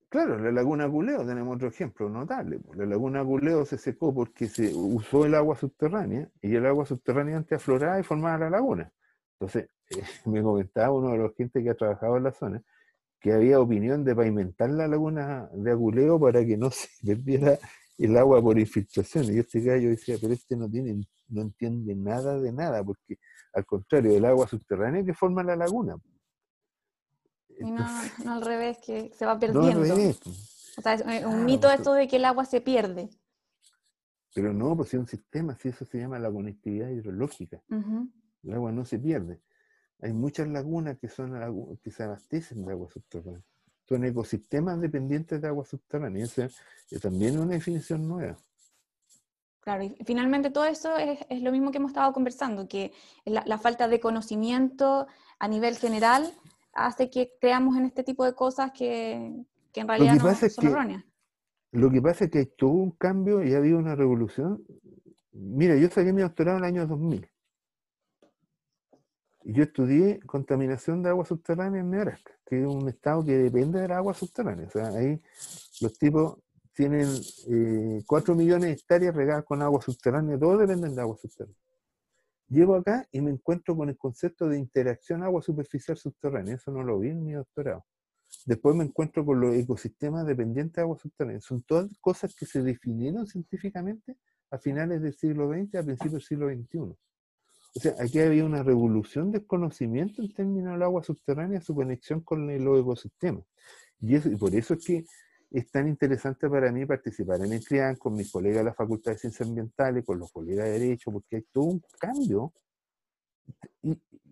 Claro, 0.09 0.39
la 0.39 0.51
laguna 0.51 0.89
Culeo 0.91 1.27
tenemos 1.27 1.57
otro 1.57 1.69
ejemplo 1.69 2.09
notable. 2.09 2.61
La 2.75 2.87
laguna 2.87 3.23
Culeo 3.23 3.67
se 3.67 3.77
secó 3.77 4.15
porque 4.15 4.49
se 4.49 4.75
usó 4.75 5.27
el 5.27 5.35
agua 5.35 5.55
subterránea 5.55 6.31
y 6.41 6.55
el 6.55 6.65
agua 6.65 6.87
subterránea 6.87 7.37
antes 7.37 7.59
afloraba 7.59 8.01
y 8.01 8.03
formaba 8.03 8.39
la 8.39 8.51
laguna. 8.51 8.91
Entonces, 9.39 9.69
eh, 9.91 10.03
me 10.27 10.43
comentaba 10.43 10.93
uno 10.93 11.13
de 11.13 11.19
los 11.19 11.35
gente 11.35 11.63
que 11.63 11.71
ha 11.71 11.75
trabajado 11.75 12.17
en 12.17 12.25
la 12.25 12.33
zona 12.33 12.63
que 13.21 13.33
había 13.33 13.61
opinión 13.61 14.05
de 14.05 14.15
pavimentar 14.15 14.71
la 14.71 14.87
laguna 14.87 15.49
de 15.53 15.71
Aguleo 15.71 16.21
para 16.21 16.45
que 16.45 16.57
no 16.57 16.71
se 16.71 16.89
perdiera 17.05 17.59
el 17.99 18.17
agua 18.17 18.41
por 18.41 18.59
infiltración. 18.59 19.25
Y 19.25 19.39
este 19.39 19.61
gallo 19.61 19.89
decía, 19.89 20.17
pero 20.21 20.33
este 20.33 20.57
no 20.57 20.71
tiene, 20.71 21.05
no 21.29 21.43
entiende 21.43 21.95
nada 21.95 22.39
de 22.39 22.53
nada, 22.53 22.85
porque 22.85 23.19
al 23.53 23.67
contrario, 23.67 24.17
el 24.17 24.25
agua 24.25 24.47
subterránea 24.47 25.05
que 25.05 25.15
forma 25.15 25.43
la 25.43 25.57
laguna. 25.57 25.97
y 27.59 27.71
no, 27.71 27.87
no, 28.25 28.35
al 28.35 28.43
revés, 28.43 28.79
que 28.79 29.11
se 29.15 29.27
va 29.27 29.39
perdiendo. 29.41 29.81
O 30.77 30.81
sea, 30.81 30.95
es 30.95 31.25
un 31.25 31.45
mito 31.45 31.69
esto 31.69 31.93
de 31.93 32.07
que 32.07 32.17
el 32.17 32.25
agua 32.25 32.45
se 32.45 32.61
pierde. 32.61 33.11
Pero 34.33 34.53
no, 34.53 34.77
pues 34.77 34.95
es 34.95 35.01
un 35.01 35.09
sistema, 35.09 35.57
si 35.57 35.71
eso 35.71 35.85
se 35.85 35.99
llama 35.99 36.21
la 36.21 36.31
conectividad 36.31 36.91
hidrológica. 36.91 37.61
El 38.45 38.55
agua 38.55 38.71
no 38.71 38.85
se 38.85 39.01
pierde. 39.01 39.41
Hay 40.01 40.13
muchas 40.13 40.49
lagunas 40.49 40.99
que, 40.99 41.09
son, 41.09 41.33
que 41.83 41.91
se 41.91 42.03
abastecen 42.03 42.65
de 42.65 42.73
agua 42.73 42.89
subterránea. 42.91 43.43
Son 43.89 44.05
ecosistemas 44.05 44.81
dependientes 44.81 45.41
de 45.41 45.49
agua 45.49 45.65
subterránea. 45.65 46.25
Esa 46.25 46.45
es 46.91 47.01
también 47.01 47.39
una 47.39 47.55
definición 47.55 48.07
nueva. 48.07 48.37
Claro, 49.61 49.83
y 49.83 49.97
finalmente 50.05 50.51
todo 50.51 50.65
eso 50.65 50.97
es, 50.97 51.43
lo 51.43 51.53
mismo 51.53 51.71
que 51.71 51.79
hemos 51.79 51.91
estado 51.91 52.13
conversando, 52.13 52.69
que 52.69 52.93
la, 53.25 53.59
falta 53.59 53.89
de 53.89 54.01
conocimiento 54.01 55.07
a 55.39 55.49
nivel 55.49 55.77
general 55.77 56.33
hace 56.73 57.11
que 57.11 57.33
creamos 57.41 57.77
en 57.77 57.85
este 57.85 58.05
tipo 58.05 58.25
de 58.25 58.35
cosas 58.35 58.71
que, 58.73 59.15
en 59.75 59.89
realidad 59.89 60.15
no 60.15 60.35
son 60.35 60.67
erróneas. 60.67 61.05
Lo 61.73 61.91
que 61.91 62.01
pasa 62.01 62.25
es 62.25 62.31
que 62.31 62.47
tuvo 62.47 62.83
un 62.83 62.93
cambio 62.93 63.45
y 63.45 63.53
ha 63.53 63.59
habido 63.59 63.79
una 63.79 63.95
revolución. 63.95 64.65
Mira, 65.33 65.77
yo 65.77 65.89
saqué 65.91 66.13
mi 66.13 66.23
doctorado 66.23 66.59
en 66.59 66.65
el 66.65 66.69
año 66.69 66.87
2000. 66.87 67.29
Yo 69.45 69.63
estudié 69.63 70.21
contaminación 70.21 71.03
de 71.03 71.11
agua 71.11 71.25
subterránea 71.25 71.81
en 71.81 71.91
Nebraska, 71.91 72.33
que 72.45 72.61
es 72.61 72.67
un 72.67 72.89
estado 72.89 73.25
que 73.25 73.37
depende 73.37 73.87
de 73.87 73.93
agua 73.93 74.13
subterránea. 74.15 74.67
O 74.67 74.71
sea, 74.71 74.89
ahí 74.89 75.21
los 75.81 75.99
tipos 75.99 76.39
tienen 76.73 77.09
eh, 77.49 78.03
4 78.07 78.35
millones 78.35 78.67
de 78.67 78.73
hectáreas 78.73 79.15
regadas 79.15 79.45
con 79.45 79.63
agua 79.63 79.81
subterránea, 79.81 80.39
todos 80.39 80.61
dependen 80.61 80.95
de 80.95 81.01
agua 81.01 81.17
subterránea. 81.17 81.57
Llego 82.49 82.77
acá 82.77 83.07
y 83.13 83.21
me 83.21 83.31
encuentro 83.31 83.77
con 83.77 83.89
el 83.89 83.97
concepto 83.97 84.49
de 84.49 84.59
interacción 84.59 85.23
agua 85.23 85.43
superficial 85.43 85.97
subterránea, 85.97 86.55
eso 86.55 86.71
no 86.71 86.83
lo 86.83 86.99
vi 86.99 87.11
en 87.11 87.25
mi 87.25 87.33
doctorado. 87.33 87.85
Después 88.47 88.77
me 88.77 88.85
encuentro 88.85 89.25
con 89.25 89.41
los 89.41 89.55
ecosistemas 89.55 90.27
dependientes 90.27 90.77
de 90.77 90.83
agua 90.83 90.99
subterránea. 90.99 91.41
Son 91.41 91.63
todas 91.63 91.91
cosas 92.01 92.35
que 92.35 92.47
se 92.47 92.63
definieron 92.63 93.27
científicamente 93.27 94.17
a 94.51 94.59
finales 94.59 95.03
del 95.03 95.15
siglo 95.15 95.49
XX, 95.49 95.75
a 95.77 95.83
principios 95.83 96.13
del 96.13 96.23
siglo 96.23 96.49
XXI. 96.49 96.97
O 97.75 97.81
sea, 97.81 97.95
aquí 98.01 98.19
había 98.21 98.45
una 98.45 98.63
revolución 98.63 99.31
del 99.31 99.47
conocimiento 99.47 100.23
en 100.23 100.33
términos 100.33 100.73
del 100.73 100.83
agua 100.83 101.03
subterránea, 101.03 101.61
su 101.61 101.75
conexión 101.75 102.21
con 102.23 102.47
los 102.65 102.81
ecosistemas. 102.81 103.45
Y, 104.01 104.15
eso, 104.15 104.31
por 104.39 104.55
eso 104.55 104.75
es 104.75 104.85
que 104.85 105.05
es 105.51 105.71
tan 105.71 105.89
interesante 105.89 106.49
para 106.49 106.71
mí 106.73 106.85
participar 106.87 107.41
en 107.41 107.53
el 107.53 107.65
CRIAN 107.65 107.97
con 107.97 108.15
mis 108.15 108.31
colegas 108.31 108.59
de 108.59 108.65
la 108.65 108.75
Facultad 108.75 109.13
de 109.13 109.19
Ciencias 109.19 109.49
Ambientales, 109.49 110.05
con 110.05 110.19
los 110.19 110.31
colegas 110.31 110.67
de 110.67 110.73
Derecho, 110.73 111.11
porque 111.11 111.37
hay 111.37 111.43
todo 111.53 111.65
un 111.65 111.83
cambio 111.99 112.53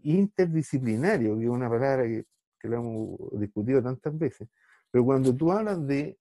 interdisciplinario, 0.02 1.38
que 1.38 1.44
es 1.44 1.50
una 1.50 1.68
palabra 1.68 2.04
que, 2.04 2.24
lo 2.62 2.76
hemos 2.78 3.40
discutido 3.40 3.80
tantas 3.80 4.18
veces, 4.18 4.48
pero 4.90 5.04
cuando 5.04 5.32
tú 5.32 5.52
hablas 5.52 5.86
de 5.86 6.18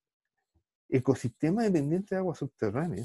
ecosistema 0.89 1.63
dependiente 1.63 2.13
de 2.13 2.19
agua 2.19 2.35
subterránea, 2.35 3.03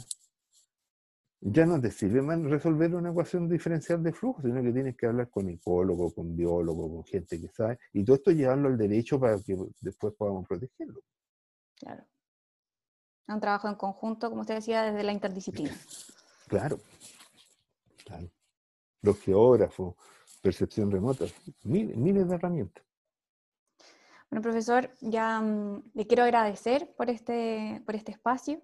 ya 1.41 1.65
no 1.65 1.81
te 1.81 1.91
sirve 1.91 2.21
más 2.21 2.39
resolver 2.43 2.95
una 2.95 3.11
ecuación 3.11 3.49
diferencial 3.49 4.03
de 4.03 4.13
flujo, 4.13 4.43
sino 4.43 4.63
que 4.63 4.73
tienes 4.73 4.97
que 4.97 5.07
hablar 5.07 5.31
con 5.31 5.49
ecólogos, 5.49 6.13
con 6.15 6.37
biólogos, 6.37 6.91
con 6.91 7.05
gente 7.05 7.41
que 7.41 7.49
sabe, 7.49 7.79
y 7.93 8.05
todo 8.05 8.17
esto 8.17 8.31
llevarlo 8.31 8.69
al 8.69 8.77
derecho 8.77 9.19
para 9.19 9.39
que 9.39 9.57
después 9.81 10.15
podamos 10.15 10.47
protegerlo. 10.47 11.01
Claro. 11.77 12.05
Un 13.29 13.41
trabajo 13.41 13.69
en 13.69 13.77
conjunto, 13.77 14.29
como 14.29 14.43
usted 14.43 14.57
decía, 14.57 14.83
desde 14.83 15.03
la 15.03 15.13
interdisciplina. 15.13 15.75
Claro. 16.49 16.81
claro. 18.05 18.29
Los 19.03 19.21
geógrafos, 19.21 19.95
percepción 20.43 20.91
remota, 20.91 21.27
miles, 21.63 22.29
de 22.29 22.35
herramientas. 22.35 22.85
Bueno, 24.29 24.43
profesor, 24.43 24.91
ya 25.01 25.41
mm, 25.41 25.93
le 25.95 26.07
quiero 26.09 26.25
agradecer 26.25 26.93
por 26.97 27.09
este, 27.09 27.81
por 27.87 27.95
este 27.95 28.11
espacio. 28.11 28.61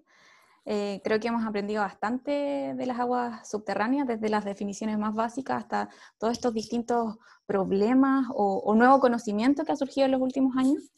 Eh, 0.69 1.01
creo 1.05 1.21
que 1.21 1.29
hemos 1.29 1.47
aprendido 1.47 1.83
bastante 1.83 2.75
de 2.77 2.87
las 2.87 2.99
aguas 2.99 3.49
subterráneas, 3.49 4.07
desde 4.07 4.29
las 4.29 4.45
definiciones 4.45 4.99
más 4.99 5.15
básicas 5.15 5.59
hasta 5.63 5.89
todos 6.19 6.33
estos 6.33 6.53
distintos 6.53 7.19
problemas 7.47 8.27
o, 8.35 8.59
o 8.59 8.75
nuevo 8.75 8.99
conocimiento 8.99 9.65
que 9.65 9.71
ha 9.71 9.77
surgido 9.77 10.07
en 10.07 10.13
los 10.13 10.21
últimos 10.21 10.57
años. 10.57 10.91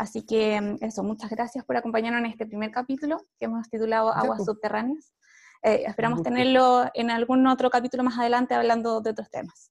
Así 0.00 0.24
que 0.24 0.58
mm, 0.58 0.76
eso, 0.80 1.02
muchas 1.02 1.28
gracias 1.28 1.62
por 1.66 1.76
acompañarnos 1.76 2.20
en 2.20 2.30
este 2.30 2.46
primer 2.46 2.70
capítulo 2.70 3.18
que 3.38 3.44
hemos 3.44 3.68
titulado 3.68 4.10
Aguas 4.10 4.38
pues. 4.38 4.46
Subterráneas. 4.46 5.14
Eh, 5.62 5.84
esperamos 5.86 6.22
tenerlo 6.22 6.86
en 6.94 7.10
algún 7.10 7.46
otro 7.46 7.68
capítulo 7.68 8.02
más 8.02 8.18
adelante 8.18 8.54
hablando 8.54 9.02
de 9.02 9.10
otros 9.10 9.28
temas. 9.28 9.70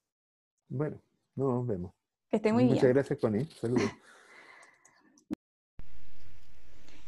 Bueno, 0.68 1.02
nos 1.36 1.66
vemos. 1.66 1.94
Que 2.30 2.38
esté 2.38 2.54
muy 2.54 2.66
bien. 2.66 2.76
Muchas 2.76 2.90
gracias, 2.92 3.20
Connie. 3.20 3.46
Saludos. 3.60 3.90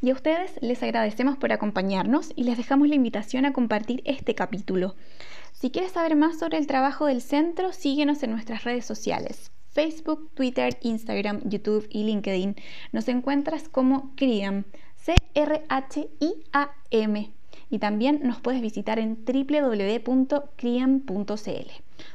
Y 0.03 0.09
a 0.09 0.13
ustedes 0.13 0.53
les 0.61 0.81
agradecemos 0.81 1.37
por 1.37 1.51
acompañarnos 1.51 2.33
y 2.35 2.45
les 2.45 2.57
dejamos 2.57 2.87
la 2.89 2.95
invitación 2.95 3.45
a 3.45 3.53
compartir 3.53 4.01
este 4.05 4.33
capítulo. 4.33 4.95
Si 5.53 5.69
quieres 5.69 5.91
saber 5.91 6.15
más 6.15 6.39
sobre 6.39 6.57
el 6.57 6.65
trabajo 6.65 7.05
del 7.05 7.21
centro, 7.21 7.71
síguenos 7.71 8.23
en 8.23 8.31
nuestras 8.31 8.63
redes 8.63 8.83
sociales. 8.83 9.51
Facebook, 9.69 10.31
Twitter, 10.33 10.79
Instagram, 10.81 11.47
YouTube 11.47 11.87
y 11.91 12.03
LinkedIn. 12.03 12.55
Nos 12.91 13.07
encuentras 13.09 13.69
como 13.69 14.15
CRIAM, 14.15 14.63
C-R-H-I-A-M. 14.95 15.61
Y 17.69 17.79
también 17.79 18.21
nos 18.23 18.41
puedes 18.41 18.61
visitar 18.61 18.97
en 18.97 19.23
www.criam.cl. 19.23 20.41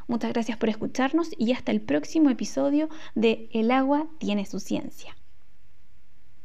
Muchas 0.09 0.33
gracias 0.33 0.59
por 0.59 0.69
escucharnos 0.69 1.31
y 1.39 1.53
hasta 1.53 1.71
el 1.71 1.81
próximo 1.81 2.31
episodio 2.31 2.89
de 3.15 3.49
El 3.53 3.71
agua 3.71 4.09
tiene 4.19 4.45
su 4.45 4.59
ciencia. 4.59 5.17